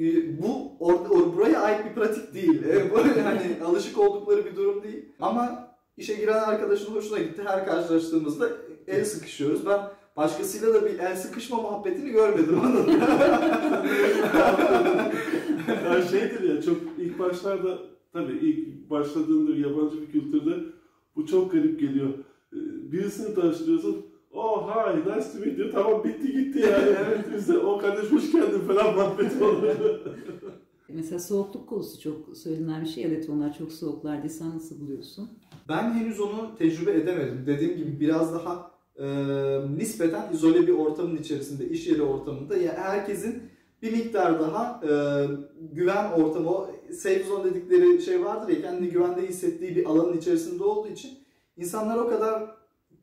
e, 0.00 0.02
bu 0.42 0.72
or- 0.80 1.06
or- 1.08 1.36
buraya 1.36 1.60
ait 1.60 1.84
bir 1.84 1.94
pratik 1.94 2.34
değil. 2.34 2.62
E, 2.64 2.90
Bu 2.90 2.98
hani 3.24 3.56
alışık 3.64 3.98
oldukları 3.98 4.44
bir 4.44 4.56
durum 4.56 4.82
değil. 4.82 5.04
Ama 5.20 5.68
işe 5.96 6.14
giren 6.14 6.42
arkadaşın 6.42 6.94
hoşuna 6.94 7.18
gitti. 7.18 7.42
Her 7.46 7.66
karşılaştığımızda 7.66 8.48
el 8.86 9.04
sıkışıyoruz. 9.04 9.66
Ben 9.66 9.80
başkasıyla 10.16 10.74
da 10.74 10.84
bir 10.84 10.98
el 10.98 11.16
sıkışma 11.16 11.56
muhabbetini 11.62 12.10
görmedim 12.10 12.60
onun. 12.64 12.88
yani 15.84 16.04
şeydir 16.10 16.54
ya 16.54 16.62
çok 16.62 16.76
ilk 16.98 17.18
başlarda 17.18 17.78
tabii 18.12 18.32
ilk 18.32 18.90
başladığında 18.90 19.68
yabancı 19.68 20.02
bir 20.02 20.06
kültürde 20.12 20.56
bu 21.16 21.26
çok 21.26 21.52
garip 21.52 21.80
geliyor. 21.80 22.08
Ee, 22.52 22.56
Birisini 22.92 23.34
tanıştırıyorsun. 23.34 24.06
Oh 24.36 24.68
hi 24.68 24.96
nice 24.96 25.32
to 25.32 25.38
meet 25.38 25.58
you. 25.58 25.70
Tamam 25.72 26.04
bitti 26.04 26.32
gitti 26.32 26.58
yani. 26.58 26.96
evet 27.06 27.24
biz 27.34 27.48
de 27.48 27.58
o 27.58 27.78
kardeş 27.78 28.12
hoş 28.12 28.32
geldin 28.32 28.60
falan 28.66 28.94
muhabbet 28.94 29.42
oluyor. 29.42 29.76
Mesela 30.88 31.18
soğukluk 31.18 31.68
konusu 31.68 32.00
çok 32.00 32.36
söylenen 32.36 32.84
bir 32.84 32.88
şey. 32.88 33.04
Evet 33.04 33.28
onlar 33.28 33.58
çok 33.58 33.72
soğuklar 33.72 34.22
diye 34.22 34.30
sen 34.30 34.54
nasıl 34.54 34.80
buluyorsun? 34.80 35.30
Ben 35.68 35.92
henüz 35.92 36.20
onu 36.20 36.56
tecrübe 36.58 36.90
edemedim. 36.92 37.44
Dediğim 37.46 37.76
gibi 37.76 38.00
biraz 38.00 38.34
daha 38.34 38.70
e, 38.98 39.06
nispeten 39.78 40.32
izole 40.32 40.66
bir 40.66 40.72
ortamın 40.72 41.16
içerisinde, 41.16 41.68
iş 41.68 41.86
yeri 41.86 42.02
ortamında 42.02 42.56
ya 42.56 42.72
herkesin 42.76 43.42
bir 43.82 43.92
miktar 43.92 44.40
daha 44.40 44.80
e, 44.84 44.92
güven 45.72 46.12
ortamı, 46.12 46.50
o 46.50 46.70
safe 46.92 47.24
zone 47.24 47.44
dedikleri 47.44 48.02
şey 48.02 48.24
vardır 48.24 48.52
ya 48.52 48.62
kendini 48.62 48.88
güvende 48.88 49.28
hissettiği 49.28 49.76
bir 49.76 49.86
alanın 49.86 50.18
içerisinde 50.18 50.64
olduğu 50.64 50.88
için 50.88 51.10
insanlar 51.56 51.96
o 51.96 52.08
kadar 52.08 52.55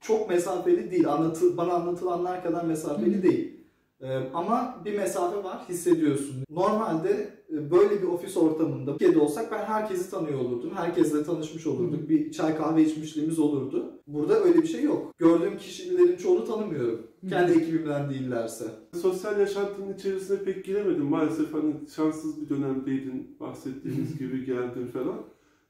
çok 0.04 0.30
mesafeli 0.30 0.92
değil. 0.92 1.14
Anlatı, 1.14 1.58
bana 1.58 1.74
anlatılanlar 1.74 2.44
kadar 2.44 2.66
mesafeli 2.66 3.24
değil. 3.24 3.54
E, 4.02 4.18
ama 4.34 4.82
bir 4.86 4.98
mesafe 4.98 5.44
var, 5.44 5.62
hissediyorsun. 5.70 6.36
Normalde 6.50 7.30
e, 7.52 7.72
böyle 7.72 8.02
bir 8.02 8.08
ofis 8.08 8.38
ortamında 8.38 8.92
Türkiye'de 8.92 9.20
olsak 9.20 9.52
ben 9.52 9.66
herkesi 9.66 10.12
tanıyor 10.12 10.40
olurdum. 10.40 10.72
Herkesle 10.76 11.24
tanışmış 11.24 11.68
olurduk. 11.68 12.10
Bir 12.10 12.32
çay 12.32 12.58
kahve 12.58 12.84
içmişliğimiz 12.84 13.40
olurdu. 13.40 14.02
Burada 14.08 14.40
öyle 14.44 14.62
bir 14.62 14.68
şey 14.68 14.84
yok. 14.84 15.14
Gördüğüm 15.18 15.58
kişilerin 15.58 16.18
çoğunu 16.18 16.46
tanımıyorum. 16.46 17.08
Kendi 17.30 17.52
ekibimden 17.52 18.10
değillerse. 18.10 18.66
Sosyal 19.02 19.40
yaşantının 19.40 19.94
içerisine 19.94 20.44
pek 20.44 20.66
giremedim. 20.66 21.06
Maalesef 21.06 21.54
hani 21.54 21.74
şanssız 21.96 22.42
bir 22.42 22.50
dönemdeydin. 22.50 23.38
Bahsettiğimiz 23.40 24.18
gibi 24.20 24.46
geldin 24.46 24.88
falan. 24.94 25.22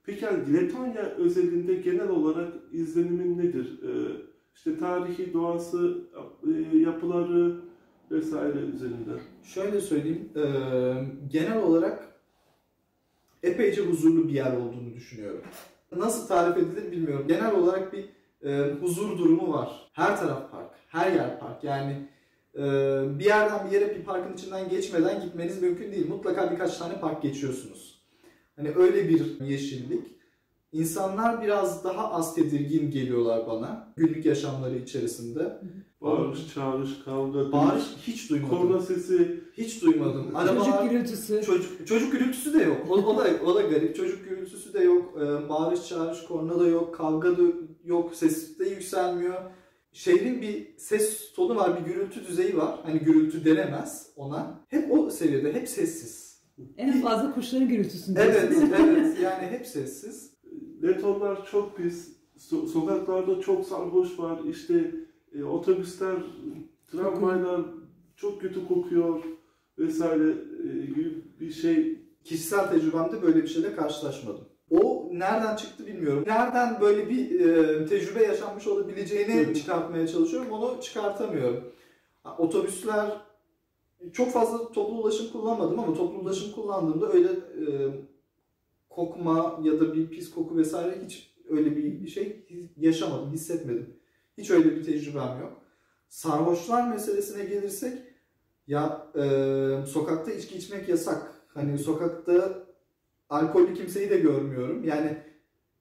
Peki 0.05 0.25
yani 0.25 0.53
Letonya 0.53 1.01
özelinde 1.01 1.75
genel 1.75 2.09
olarak 2.09 2.53
izlenimin 2.71 3.37
nedir? 3.37 3.79
Ee, 3.83 4.11
işte 4.55 4.77
tarihi, 4.77 5.33
doğası, 5.33 6.01
e, 6.73 6.77
yapıları 6.77 7.61
vesaire 8.11 8.59
üzerinde. 8.59 9.11
Şöyle 9.43 9.81
söyleyeyim. 9.81 10.29
e, 10.35 10.43
genel 11.31 11.63
olarak 11.63 12.19
epeyce 13.43 13.81
huzurlu 13.81 14.27
bir 14.27 14.33
yer 14.33 14.57
olduğunu 14.57 14.93
düşünüyorum. 14.93 15.41
Nasıl 15.95 16.27
tarif 16.27 16.57
edilir 16.57 16.91
bilmiyorum. 16.91 17.27
Genel 17.27 17.55
olarak 17.55 17.93
bir 17.93 18.05
e, 18.49 18.73
huzur 18.73 19.17
durumu 19.17 19.53
var. 19.53 19.89
Her 19.93 20.19
taraf 20.19 20.51
park. 20.51 20.71
Her 20.87 21.11
yer 21.11 21.39
park. 21.39 21.63
Yani 21.63 22.07
bir 23.19 23.25
yerden 23.25 23.67
bir 23.67 23.71
yere 23.71 23.95
bir 23.95 24.03
parkın 24.03 24.33
içinden 24.33 24.69
geçmeden 24.69 25.21
gitmeniz 25.21 25.61
mümkün 25.61 25.91
değil. 25.91 26.09
Mutlaka 26.09 26.51
birkaç 26.51 26.77
tane 26.77 26.99
park 26.99 27.21
geçiyorsunuz. 27.21 27.92
Hani 28.55 28.71
öyle 28.75 29.09
bir 29.09 29.41
yeşillik. 29.41 30.07
İnsanlar 30.71 31.41
biraz 31.43 31.83
daha 31.83 32.11
az 32.11 32.35
tedirgin 32.35 32.91
geliyorlar 32.91 33.47
bana 33.47 33.93
günlük 33.97 34.25
yaşamları 34.25 34.77
içerisinde. 34.77 35.57
Bağırış, 36.01 36.53
çağırış, 36.53 36.89
kavga, 37.05 37.51
Bağırış 37.51 37.83
hiç 38.07 38.29
duymadım. 38.29 38.57
korna 38.57 38.79
sesi, 38.81 39.43
Hiç 39.57 39.81
duymadım. 39.81 40.23
Çocuk 40.23 40.35
Arabalar, 40.37 40.85
gürültüsü. 40.91 41.41
çocuk, 41.45 41.87
çocuk 41.87 42.11
gürültüsü 42.11 42.53
de 42.53 42.63
yok. 42.63 42.77
O, 42.89 42.93
o 42.93 43.17
da 43.17 43.27
o 43.45 43.55
da 43.55 43.61
garip. 43.61 43.95
Çocuk 43.95 44.29
gürültüsü 44.29 44.73
de 44.73 44.79
yok. 44.83 45.13
Ee, 45.17 45.49
bağırış 45.49 45.87
çağırış 45.87 46.23
korna 46.23 46.59
da 46.59 46.67
yok. 46.67 46.95
Kavga 46.95 47.37
da 47.37 47.41
yok. 47.85 48.15
Ses 48.15 48.59
de 48.59 48.69
yükselmiyor. 48.69 49.41
Şehrin 49.93 50.41
bir 50.41 50.77
ses 50.77 51.33
tonu 51.33 51.55
var, 51.55 51.79
bir 51.79 51.93
gürültü 51.93 52.27
düzeyi 52.27 52.57
var. 52.57 52.79
Hani 52.83 52.99
gürültü 52.99 53.45
denemez 53.45 54.09
ona. 54.15 54.59
Hep 54.67 54.91
o 54.91 55.09
seviyede, 55.09 55.53
hep 55.53 55.69
sessiz. 55.69 56.22
En 56.77 57.01
fazla 57.01 57.33
kuşların 57.33 57.67
gürültüsünde. 57.67 58.21
Evet, 58.21 58.53
evet. 58.79 59.19
Yani 59.21 59.47
hep 59.47 59.65
sessiz. 59.67 60.33
Letonlar 60.83 61.45
çok 61.45 61.77
pis. 61.77 62.13
So- 62.37 62.67
sokaklarda 62.67 63.39
çok 63.41 63.65
sarhoş 63.65 64.19
var. 64.19 64.39
İşte 64.49 64.91
e, 65.35 65.43
otobüsler, 65.43 66.15
tramvaylar 66.91 67.61
çok 68.15 68.41
kötü 68.41 68.67
kokuyor 68.67 69.23
vesaire 69.77 70.29
e, 70.29 70.85
gibi 70.85 71.21
bir 71.39 71.51
şey. 71.51 72.03
Kişisel 72.23 72.71
tecrübemde 72.71 73.21
böyle 73.21 73.43
bir 73.43 73.47
şeyle 73.47 73.75
karşılaşmadım. 73.75 74.47
O 74.69 75.09
nereden 75.13 75.55
çıktı 75.55 75.87
bilmiyorum. 75.87 76.23
Nereden 76.27 76.81
böyle 76.81 77.09
bir 77.09 77.39
e, 77.39 77.85
tecrübe 77.85 78.23
yaşanmış 78.23 78.67
olabileceğini 78.67 79.31
Evet. 79.31 79.55
çıkartmaya 79.55 80.07
çalışıyorum. 80.07 80.51
Onu 80.51 80.81
çıkartamıyorum. 80.81 81.63
Otobüsler 82.37 83.11
çok 84.13 84.31
fazla 84.31 84.71
toplu 84.71 85.01
ulaşım 85.01 85.31
kullanmadım 85.31 85.79
ama 85.79 85.93
toplu 85.93 86.19
ulaşım 86.19 86.51
kullandığımda 86.51 87.11
öyle 87.11 87.29
e, 87.29 87.65
kokma 88.89 89.59
ya 89.63 89.79
da 89.79 89.93
bir 89.93 90.09
pis 90.09 90.31
koku 90.31 90.57
vesaire 90.57 91.05
hiç 91.05 91.33
öyle 91.49 91.77
bir 91.77 92.07
şey 92.07 92.47
yaşamadım, 92.77 93.31
hissetmedim. 93.31 93.95
Hiç 94.37 94.51
öyle 94.51 94.75
bir 94.75 94.83
tecrübem 94.83 95.39
yok. 95.41 95.61
Sarhoşlar 96.09 96.87
meselesine 96.87 97.45
gelirsek 97.45 97.97
ya 98.67 99.07
e, 99.15 99.23
sokakta 99.87 100.31
içki 100.31 100.57
içmek 100.57 100.89
yasak. 100.89 101.33
Hani 101.53 101.77
sokakta 101.77 102.65
alkollü 103.29 103.73
kimseyi 103.73 104.09
de 104.09 104.17
görmüyorum. 104.17 104.83
Yani 104.83 105.17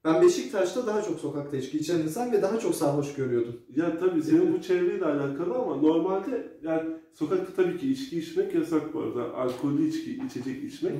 ben 0.05 0.21
Beşiktaş'ta 0.21 0.87
daha 0.87 1.01
çok 1.01 1.19
sokakta 1.19 1.57
içki 1.57 1.77
içen 1.77 1.99
insan 1.99 2.31
ve 2.31 2.41
daha 2.41 2.59
çok 2.59 2.75
sarhoş 2.75 3.13
görüyordum. 3.15 3.55
Ya 3.75 3.99
tabii 3.99 4.23
senin 4.23 4.53
bu 4.53 4.61
çevreyle 4.61 5.05
alakalı 5.05 5.55
ama 5.55 5.75
normalde 5.75 6.57
yani 6.63 6.89
sokakta 7.13 7.63
tabii 7.63 7.77
ki 7.77 7.91
içki 7.91 8.19
içmek 8.19 8.55
yasak 8.55 8.93
bu 8.93 8.99
arada. 8.99 9.33
Alkollü 9.35 9.87
içki, 9.87 10.19
içecek 10.25 10.63
içmek. 10.63 10.93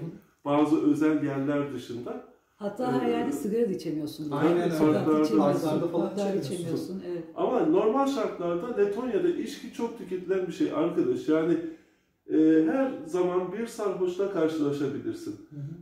Bazı 0.45 0.91
özel 0.91 1.23
yerler 1.23 1.73
dışında. 1.73 2.33
Hatta 2.55 2.93
her 3.01 3.07
Ee, 3.07 3.11
yerde 3.11 3.31
sigara 3.31 3.69
da 3.69 3.71
içemiyorsun. 3.71 4.31
Aynen 4.31 4.61
öyle. 4.71 4.77
Parklarda 5.37 5.87
falan 5.87 6.13
içemiyorsun. 6.13 6.53
içemiyorsun. 6.53 7.03
Evet. 7.07 7.23
Ama 7.35 7.59
normal 7.65 8.07
şartlarda 8.07 8.75
Letonya'da 8.77 9.27
içki 9.27 9.73
çok 9.73 9.97
tüketilen 9.97 10.47
bir 10.47 10.51
şey 10.51 10.71
arkadaş. 10.71 11.27
Yani 11.29 11.57
e, 12.33 12.37
her 12.67 12.91
zaman 13.05 13.51
bir 13.53 13.67
sarhoşla 13.67 14.33
karşılaşabilirsin. 14.33 15.35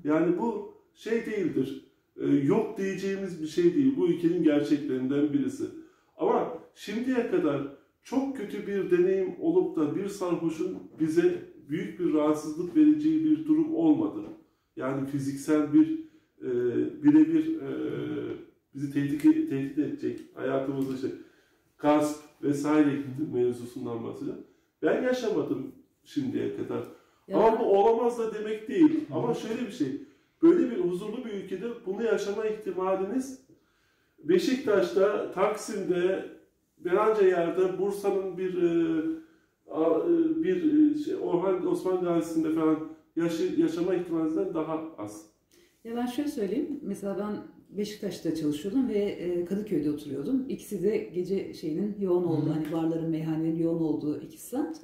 Yani 0.04 0.40
bu 0.40 0.74
şey 0.94 1.25
değildir. 1.25 1.91
E, 2.18 2.27
yok 2.27 2.77
diyeceğimiz 2.77 3.41
bir 3.41 3.48
şey 3.48 3.75
değil. 3.75 3.94
Bu 3.98 4.08
ülkenin 4.08 4.44
gerçeklerinden 4.44 5.34
birisi. 5.34 5.63
Ama 6.18 6.58
şimdiye 6.75 7.32
kadar 7.32 7.62
çok 8.03 8.38
kötü 8.38 8.68
bir 8.68 8.91
deneyim 8.91 9.36
olup 9.39 9.75
da 9.75 9.96
bir 9.96 10.08
sarhoşun 10.08 10.77
bize 11.00 11.51
büyük 11.70 12.00
bir 12.00 12.13
rahatsızlık 12.13 12.75
vereceği 12.75 13.24
bir 13.24 13.46
durum 13.48 13.75
olmadı. 13.75 14.22
Yani 14.75 15.08
fiziksel 15.08 15.74
bir 15.74 16.00
e, 16.41 16.50
birebir 17.03 17.62
e, 17.62 17.72
bizi 18.75 18.94
tehdit, 18.94 19.22
tehdit 19.22 19.77
edecek 19.77 20.20
hayatımızda 20.34 20.94
işte 20.96 21.08
gasp 21.77 22.24
vesaire 22.44 23.03
mevzusundan 23.34 24.03
bahsediyorum. 24.03 24.44
Ben 24.82 25.03
yaşamadım 25.03 25.72
şimdiye 26.03 26.58
kadar. 26.58 26.84
Ya 27.27 27.38
Ama 27.38 27.60
bu 27.60 27.63
olamaz 27.63 28.20
da 28.20 28.34
demek 28.34 28.68
değil. 28.68 29.06
Ama 29.12 29.34
şöyle 29.34 29.68
bir 29.68 29.72
şey. 29.72 30.01
Böyle 30.42 30.72
bir 30.72 30.78
huzurlu 30.78 31.26
bir 31.26 31.34
ülkede 31.34 31.68
bunu 31.86 32.04
yaşama 32.04 32.46
ihtimaliniz 32.46 33.42
Beşiktaş'ta, 34.24 35.32
Taksim'de, 35.32 36.26
Beranca 36.78 37.28
yerde, 37.28 37.80
Bursa'nın 37.80 38.38
bir 38.38 38.64
e, 38.64 38.68
e, 39.68 40.44
bir 40.44 40.92
e, 40.92 40.98
şey, 40.98 41.16
Orhan 41.16 41.68
Osman 41.68 42.04
Gazi'sinde 42.04 42.54
falan 42.54 42.78
yaşı, 43.16 43.62
yaşama 43.62 43.96
ihtimalinizden 43.96 44.54
daha 44.54 44.82
az. 44.98 45.26
Ya 45.84 45.96
ben 45.96 46.06
şöyle 46.06 46.30
söyleyeyim. 46.30 46.80
Mesela 46.82 47.18
ben 47.20 47.38
Beşiktaş'ta 47.78 48.36
çalışıyordum 48.36 48.90
ve 48.90 49.46
Kadıköy'de 49.50 49.92
oturuyordum. 49.92 50.46
İkisi 50.50 50.84
de 50.84 50.98
gece 50.98 51.54
şeyinin 51.54 51.96
yoğun 52.00 52.24
olduğu, 52.24 52.56
hani 52.56 52.72
barların, 52.72 53.10
meyhanelerin 53.10 53.60
yoğun 53.60 53.82
olduğu 53.82 54.22
iki 54.22 54.42
semt. 54.42 54.78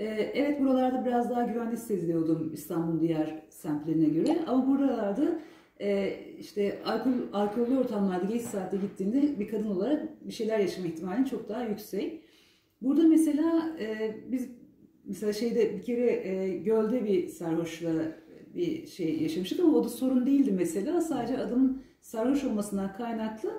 E, 0.00 0.04
evet 0.34 0.60
buralarda 0.60 1.04
biraz 1.04 1.30
daha 1.30 1.42
güvenli 1.42 1.72
hissediyordum 1.72 2.50
İstanbul'un 2.54 3.00
diğer 3.00 3.42
semtlerine 3.50 4.08
göre. 4.08 4.38
Ama 4.46 4.68
buralarda 4.68 5.40
e, 5.80 6.14
işte 6.38 6.78
alkol, 6.84 7.10
alkollü 7.32 7.78
ortamlarda 7.78 8.24
geç 8.24 8.42
saatte 8.42 8.76
gittiğinde 8.76 9.40
bir 9.40 9.48
kadın 9.48 9.66
olarak 9.70 10.26
bir 10.26 10.32
şeyler 10.32 10.58
yaşama 10.58 10.86
ihtimalin 10.86 11.24
çok 11.24 11.48
daha 11.48 11.64
yüksek. 11.64 12.20
Burada 12.82 13.02
mesela 13.02 13.76
e, 13.80 14.14
biz 14.32 14.48
mesela 15.04 15.32
şeyde 15.32 15.76
bir 15.76 15.82
kere 15.82 16.28
e, 16.28 16.58
gölde 16.58 17.04
bir 17.04 17.28
sarhoşla 17.28 17.92
bir 18.54 18.86
şey 18.86 19.22
yaşamıştık 19.22 19.60
ama 19.60 19.76
o 19.78 19.84
da 19.84 19.88
sorun 19.88 20.26
değildi 20.26 20.52
mesela. 20.52 21.00
Sadece 21.00 21.38
adamın 21.38 21.82
sarhoş 22.00 22.44
olmasından 22.44 22.92
kaynaklı 22.92 23.50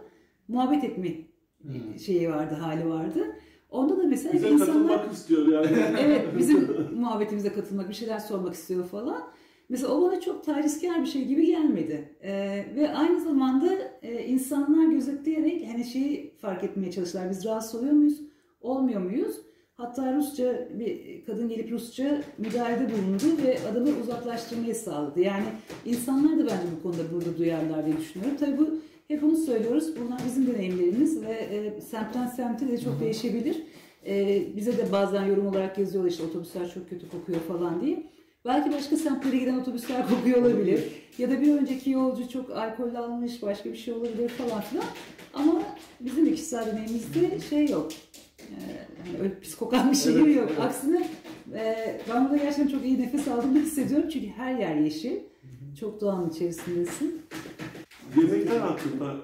muhabbet 0.47 0.84
etme 0.84 1.32
Hmm. 1.62 1.99
şeyi 1.99 2.30
vardı, 2.30 2.56
hali 2.56 2.89
vardı. 2.89 3.36
Onda 3.71 3.97
da 3.97 4.03
mesela 4.03 4.34
Bize 4.34 4.49
insanlar 4.49 4.67
katılmak 4.67 5.13
istiyor 5.13 5.47
yani. 5.47 5.77
evet 5.99 6.27
bizim 6.38 6.88
muhabbetimize 6.95 7.53
katılmak, 7.53 7.89
bir 7.89 7.93
şeyler 7.93 8.19
sormak 8.19 8.53
istiyor 8.53 8.86
falan. 8.86 9.23
Mesela 9.69 9.93
o 9.93 10.01
bana 10.01 10.21
çok 10.21 10.45
tacizkar 10.45 11.01
bir 11.01 11.07
şey 11.07 11.25
gibi 11.25 11.45
gelmedi. 11.45 12.15
Ee, 12.23 12.65
ve 12.75 12.93
aynı 12.93 13.21
zamanda 13.21 13.69
e, 14.01 14.25
insanlar 14.25 14.91
gözetleyerek 14.91 15.67
hani 15.67 15.86
şeyi 15.86 16.34
fark 16.38 16.63
etmeye 16.63 16.91
çalıştılar. 16.91 17.29
Biz 17.29 17.45
rahatsız 17.45 17.75
oluyor 17.75 17.93
muyuz, 17.93 18.21
olmuyor 18.62 19.01
muyuz? 19.01 19.36
Hatta 19.73 20.13
Rusça 20.15 20.67
bir 20.79 21.25
kadın 21.25 21.49
gelip 21.49 21.71
Rusça 21.71 22.21
müdahalede 22.38 22.88
bulundu 22.93 23.43
ve 23.45 23.57
adamı 23.71 23.89
uzaklaştırmayı 24.03 24.75
sağladı. 24.75 25.19
Yani 25.19 25.45
insanlar 25.86 26.31
da 26.31 26.41
bence 26.41 26.63
bu 26.77 26.84
konuda 26.84 27.13
burada 27.13 27.38
duyarlar 27.38 27.86
diye 27.86 27.97
düşünüyorum. 27.97 28.38
Tabii 28.39 28.57
bu 28.57 28.69
hep 29.12 29.24
onu 29.24 29.38
söylüyoruz. 29.38 29.95
Bunlar 30.00 30.19
bizim 30.26 30.47
deneyimlerimiz 30.47 31.21
ve 31.21 31.32
e, 31.34 31.82
semtten 31.82 32.28
semte 32.28 32.67
de 32.67 32.78
çok 32.78 33.00
değişebilir. 33.00 33.63
E, 34.08 34.43
bize 34.56 34.78
de 34.78 34.91
bazen 34.91 35.26
yorum 35.26 35.47
olarak 35.47 35.78
yazıyorlar 35.78 36.12
işte 36.12 36.24
otobüsler 36.24 36.74
çok 36.74 36.89
kötü 36.89 37.10
kokuyor 37.10 37.39
falan 37.39 37.82
diye. 37.82 38.04
Belki 38.45 38.71
başka 38.71 38.97
semtlere 38.97 39.38
giden 39.38 39.60
otobüsler 39.60 40.08
kokuyor 40.10 40.41
olabilir. 40.41 40.84
Ya 41.17 41.32
da 41.32 41.41
bir 41.41 41.54
önceki 41.56 41.89
yolcu 41.89 42.30
çok 42.30 42.50
alkollü 42.50 42.97
almış, 42.97 43.41
başka 43.41 43.71
bir 43.71 43.78
şey 43.78 43.93
olabilir 43.93 44.30
falan 44.30 44.62
filan. 44.62 44.86
Ama 45.34 45.63
bizim 46.00 46.26
de 46.26 46.32
kişisel 46.32 46.65
deneyimimizde 46.67 47.39
şey 47.50 47.67
yok. 47.69 47.91
Ee, 48.39 49.21
öyle 49.21 49.39
pis 49.39 49.56
kokan 49.56 49.91
bir 49.91 49.95
şey 49.97 50.13
Evet, 50.13 50.36
yok. 50.36 50.50
evet. 50.52 50.60
Aksine 50.62 51.08
e, 51.54 52.00
ben 52.10 52.24
burada 52.24 52.38
gerçekten 52.38 52.67
çok 52.67 52.86
iyi 52.86 53.00
nefes 53.02 53.28
aldığımı 53.28 53.60
hissediyorum. 53.60 54.10
Çünkü 54.13 54.28
her 54.28 54.60
yer 54.60 54.76
yeşil. 54.76 55.17
Çok 55.80 56.02
doğanın 56.02 56.30
içerisindesin. 56.30 57.21
Yemekler 58.17 58.60
hakkında 58.60 59.15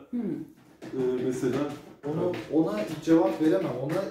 e, 0.84 1.00
mesela 1.26 1.58
Onu 2.06 2.32
ona 2.54 2.80
cevap 3.06 3.42
veremem. 3.42 3.72
Ona 3.84 4.04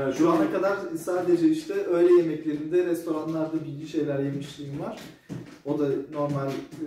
yani 0.00 0.14
şu 0.14 0.30
ana 0.30 0.52
kadar 0.52 0.76
sadece 0.98 1.48
işte 1.48 1.74
öğle 1.74 2.12
yemeklerinde 2.12 2.86
restoranlarda 2.86 3.64
bilgi 3.64 3.88
şeyler 3.88 4.18
yemişliğim 4.18 4.80
var. 4.80 5.00
O 5.64 5.78
da 5.78 5.88
normal 6.12 6.48
e, 6.48 6.86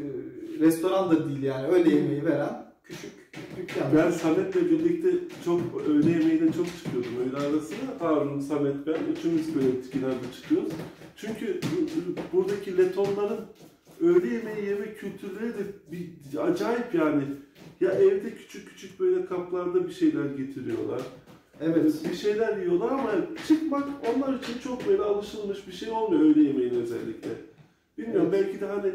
restoran 0.60 1.12
da 1.12 1.30
değil 1.30 1.43
yani 1.43 1.67
öğle 1.67 1.95
yemeği 1.95 2.26
veren 2.26 2.65
küçük 2.84 3.12
dükkan. 3.58 3.84
Ben 3.95 4.12
Samet'le 4.12 4.56
birlikte 4.56 5.10
çok 5.45 5.62
öğle 5.88 6.10
yemeğine 6.12 6.52
çok 6.52 6.67
çıkıyordum 6.67 7.12
öğle 7.19 7.38
arasına. 7.38 7.89
Harun, 7.99 8.39
Samet, 8.39 8.88
ben 8.88 8.97
üçümüz 9.17 9.56
böyle 9.56 9.67
genelde 9.93 10.32
çıkıyoruz. 10.41 10.71
Çünkü 11.15 11.60
bu- 11.63 12.38
buradaki 12.38 12.78
Letonların 12.78 13.39
öğle 14.04 14.28
yemeği 14.34 14.66
yeme 14.66 14.94
kültürleri 14.94 15.54
de 15.54 15.63
bir, 15.92 16.10
acayip 16.38 16.94
yani. 16.94 17.24
Ya 17.82 17.92
evde 17.92 18.36
küçük 18.36 18.70
küçük 18.70 19.00
böyle 19.00 19.26
kaplarda 19.26 19.88
bir 19.88 19.94
şeyler 19.94 20.26
getiriyorlar. 20.26 21.02
Evet. 21.62 21.94
Bir 22.12 22.16
şeyler 22.16 22.58
yiyorlar 22.58 22.92
ama 22.92 23.12
çıkmak 23.48 23.88
onlar 24.16 24.39
için 24.39 24.60
çok 24.63 24.88
böyle 24.88 25.02
alışılmış 25.02 25.68
bir 25.68 25.74
şey 25.74 25.89
olmuyor 25.89 26.22
öğle 26.22 26.44
yemeğine 26.44 26.78
özellikle. 26.78 27.30
Bilmiyorum 27.98 28.30
belki 28.32 28.62
de 28.62 28.66
hani 28.66 28.92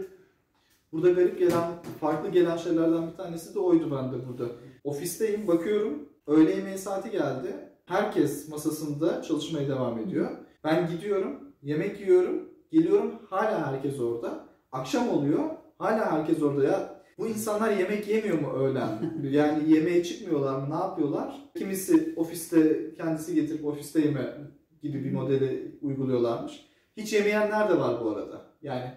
Burada 0.92 1.10
garip 1.10 1.38
gelen, 1.38 1.72
farklı 2.00 2.30
gelen 2.30 2.56
şeylerden 2.56 3.10
bir 3.10 3.16
tanesi 3.16 3.54
de 3.54 3.58
oydu 3.58 3.90
bende 3.90 4.28
burada. 4.28 4.52
Ofisteyim, 4.84 5.46
bakıyorum. 5.46 6.08
Öğle 6.26 6.54
yemeği 6.54 6.78
saati 6.78 7.10
geldi. 7.10 7.54
Herkes 7.86 8.48
masasında 8.48 9.22
çalışmaya 9.22 9.68
devam 9.68 9.98
ediyor. 9.98 10.30
Ben 10.64 10.90
gidiyorum, 10.90 11.54
yemek 11.62 12.00
yiyorum. 12.00 12.48
Geliyorum, 12.72 13.14
hala 13.30 13.72
herkes 13.72 14.00
orada. 14.00 14.47
Akşam 14.72 15.08
oluyor, 15.08 15.44
hala 15.78 16.12
herkes 16.12 16.42
orada 16.42 16.64
ya. 16.64 16.98
Bu 17.18 17.26
insanlar 17.26 17.76
yemek 17.76 18.08
yemiyor 18.08 18.40
mu 18.40 18.52
öğlen? 18.52 18.88
Yani 19.30 19.72
yemeğe 19.72 20.04
çıkmıyorlar 20.04 20.58
mı? 20.58 20.70
Ne 20.70 20.74
yapıyorlar? 20.74 21.50
Kimisi 21.58 22.14
ofiste 22.16 22.90
kendisi 22.94 23.34
getirip 23.34 23.66
ofiste 23.66 24.00
yeme 24.00 24.36
gibi 24.82 25.04
bir 25.04 25.12
modeli 25.12 25.78
uyguluyorlarmış. 25.82 26.68
Hiç 26.96 27.12
yemeyenler 27.12 27.68
de 27.68 27.78
var 27.78 28.04
bu 28.04 28.10
arada. 28.10 28.42
Yani 28.62 28.92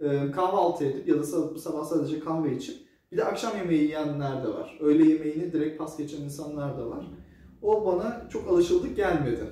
e, 0.00 0.30
kahvaltı 0.30 0.84
edip 0.84 1.08
ya 1.08 1.18
da 1.18 1.22
sabah, 1.58 1.84
sadece 1.84 2.20
kahve 2.20 2.56
içip 2.56 2.76
bir 3.12 3.16
de 3.16 3.24
akşam 3.24 3.56
yemeği 3.56 3.82
yiyenler 3.82 4.44
de 4.44 4.48
var. 4.48 4.78
Öğle 4.80 5.04
yemeğini 5.04 5.52
direkt 5.52 5.78
pas 5.78 5.98
geçen 5.98 6.22
insanlar 6.22 6.78
da 6.78 6.90
var. 6.90 7.06
O 7.62 7.86
bana 7.86 8.28
çok 8.32 8.48
alışıldık 8.48 8.96
gelmedi. 8.96 9.44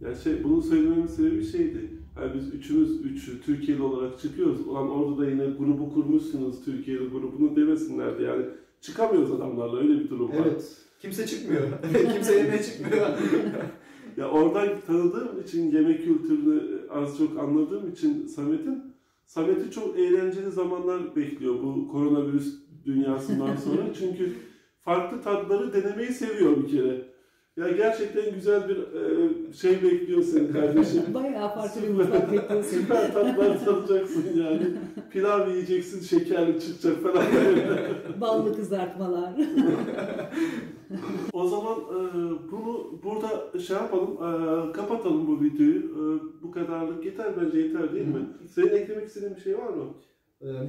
Ya 0.00 0.14
şey 0.14 0.44
bunu 0.44 0.62
söylememin 0.62 1.06
sebebi 1.06 1.44
şeydi. 1.44 1.97
Hani 2.18 2.34
biz 2.34 2.54
üçümüz 2.54 3.04
üç 3.04 3.30
Türkiye'li 3.44 3.82
olarak 3.82 4.20
çıkıyoruz. 4.20 4.66
Ulan 4.66 4.90
orada 4.90 5.18
da 5.18 5.30
yine 5.30 5.46
grubu 5.46 5.94
kurmuşsunuz 5.94 6.64
Türkiye'li 6.64 7.08
grubunu 7.08 7.56
demesinler 7.56 8.18
de 8.18 8.22
yani 8.22 8.44
çıkamıyoruz 8.80 9.32
adamlarla 9.32 9.78
öyle 9.78 10.00
bir 10.00 10.10
durum 10.10 10.28
var. 10.28 10.46
Evet. 10.46 10.76
Kimse 11.00 11.26
çıkmıyor. 11.26 11.62
Kimse 12.14 12.38
yemeğe 12.38 12.62
çıkmıyor. 12.62 13.06
Ya 14.16 14.30
oradan 14.30 14.68
tanıdığım 14.86 15.40
için 15.40 15.72
yemek 15.72 16.04
kültürünü 16.04 16.62
az 16.90 17.18
çok 17.18 17.38
anladığım 17.38 17.90
için 17.90 18.26
Samet'in 18.26 18.82
Samet'i 19.26 19.70
çok 19.70 19.98
eğlenceli 19.98 20.50
zamanlar 20.50 21.16
bekliyor 21.16 21.54
bu 21.62 21.88
koronavirüs 21.88 22.54
dünyasından 22.86 23.56
sonra. 23.56 23.94
Çünkü 23.98 24.32
farklı 24.80 25.22
tatları 25.22 25.72
denemeyi 25.72 26.08
seviyor 26.08 26.62
bir 26.62 26.68
kere. 26.68 27.08
Ya 27.58 27.70
gerçekten 27.70 28.34
güzel 28.34 28.68
bir 28.68 28.76
e, 28.76 29.52
şey 29.52 29.82
bekliyor 29.82 30.22
seni 30.22 30.52
kardeşim. 30.52 31.02
Bayağı 31.14 31.54
farklı 31.54 31.82
bir 31.82 31.88
mutfak 31.88 32.32
bekliyor 32.32 32.62
seni. 32.62 32.80
Süper 32.82 33.12
tatlar 33.12 33.64
tadacaksın 33.64 34.24
yani. 34.36 34.62
Pilav 35.10 35.50
yiyeceksin, 35.50 36.00
şekerli 36.00 36.60
çıkacak 36.60 37.02
falan. 37.02 37.24
Ballı 38.20 38.56
kızartmalar. 38.56 39.32
O 41.32 41.46
zaman 41.48 41.78
e, 41.78 41.98
bunu 42.52 43.00
burada 43.02 43.58
şey 43.58 43.76
yapalım, 43.76 44.12
e, 44.12 44.72
kapatalım 44.72 45.26
bu 45.26 45.44
videoyu. 45.44 45.78
E, 45.80 46.02
bu 46.42 46.50
kadarlık 46.50 47.04
yeter 47.04 47.32
bence 47.40 47.58
yeter 47.58 47.92
değil 47.94 48.06
mi? 48.06 48.26
Senin 48.48 48.76
eklemek 48.76 49.06
istediğin 49.06 49.36
bir 49.36 49.40
şey 49.40 49.58
var 49.58 49.68
mı? 49.68 49.84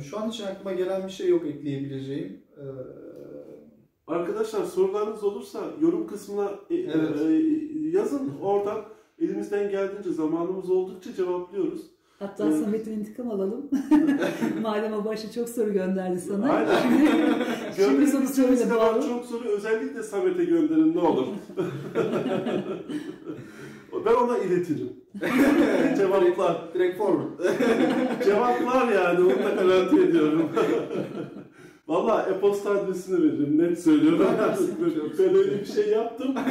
Şu 0.10 0.20
an 0.20 0.30
için 0.30 0.44
aklıma 0.44 0.74
gelen 0.74 1.08
bir 1.08 1.12
şey 1.12 1.30
yok 1.30 1.46
ekleyebileceğim. 1.46 2.42
Arkadaşlar 4.10 4.64
sorularınız 4.66 5.24
olursa 5.24 5.60
yorum 5.82 6.08
kısmına 6.08 6.50
e, 6.70 6.76
Evet. 6.76 7.22
e, 7.22 7.28
yazın. 7.98 8.32
Oradan 8.42 8.78
elimizden 9.22 9.72
geldiğince 9.72 10.12
zamanımız 10.12 10.70
oldukça 10.70 11.14
cevaplıyoruz. 11.14 11.82
Hatta 12.20 12.46
Evet. 12.48 12.60
Samet'in 12.64 13.00
intikam 13.00 13.32
alalım. 13.32 13.70
Madem 14.62 14.94
o 14.94 15.06
başta 15.06 15.32
çok 15.32 15.50
soru 15.50 15.74
gönderdi 15.74 16.22
sana. 16.22 16.52
Aynen. 16.52 16.82
Şimdi 17.76 17.78
Gönderin 17.78 18.06
soru 18.12 18.24
istediğiniz 18.24 18.60
söyle 18.60 18.74
kadar 18.76 18.94
bağlı. 18.96 19.08
çok 19.10 19.26
soru 19.26 19.44
özellikle 19.50 20.04
Samet'e 20.04 20.46
gönderin 20.46 20.96
ne 20.96 21.00
olur. 21.00 21.28
ben 24.06 24.14
ona 24.14 24.38
iletirim. 24.38 24.90
Cevaplar. 25.98 26.62
direkt 26.74 26.98
forward. 26.98 27.30
Cevaplar 28.26 28.92
yani 28.92 29.20
onu 29.20 29.30
da 29.44 29.64
garanti 29.64 30.02
ediyorum. 30.02 30.50
Valla 31.90 32.22
e-posta 32.22 32.70
adresini 32.70 33.24
veririm 33.24 33.58
net 33.58 33.80
söylüyorum. 33.80 34.26
ben 35.20 35.36
öyle 35.36 35.60
bir 35.60 35.66
şey 35.66 35.90
yaptım. 35.90 36.36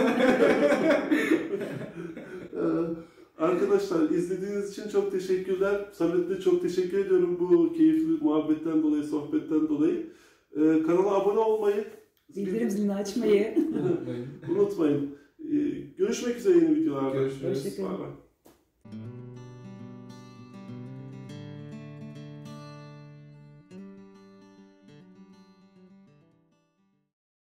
Ee, 2.58 3.42
Arkadaşlar 3.42 4.10
izlediğiniz 4.10 4.72
için 4.72 4.88
çok 4.88 5.12
teşekkürler. 5.12 5.88
Samet'e 5.92 6.40
çok 6.40 6.62
teşekkür 6.62 6.98
ediyorum 6.98 7.36
bu 7.40 7.72
keyifli 7.72 8.24
muhabbetten 8.24 8.82
dolayı, 8.82 9.04
sohbetten 9.04 9.68
dolayı. 9.68 10.06
Ee, 10.56 10.82
kanala 10.82 11.14
abone 11.14 11.38
olmayı 11.38 11.84
Bildirim 12.36 12.70
zilini 12.70 12.94
açmayı. 12.94 13.54
unutmayın. 14.50 15.10
Ee, 15.40 15.54
görüşmek 15.98 16.36
üzere 16.36 16.58
yeni 16.58 16.76
videolarda. 16.76 17.16
Görüşürüz. 17.16 17.64
Hoşçakalın. 17.64 18.06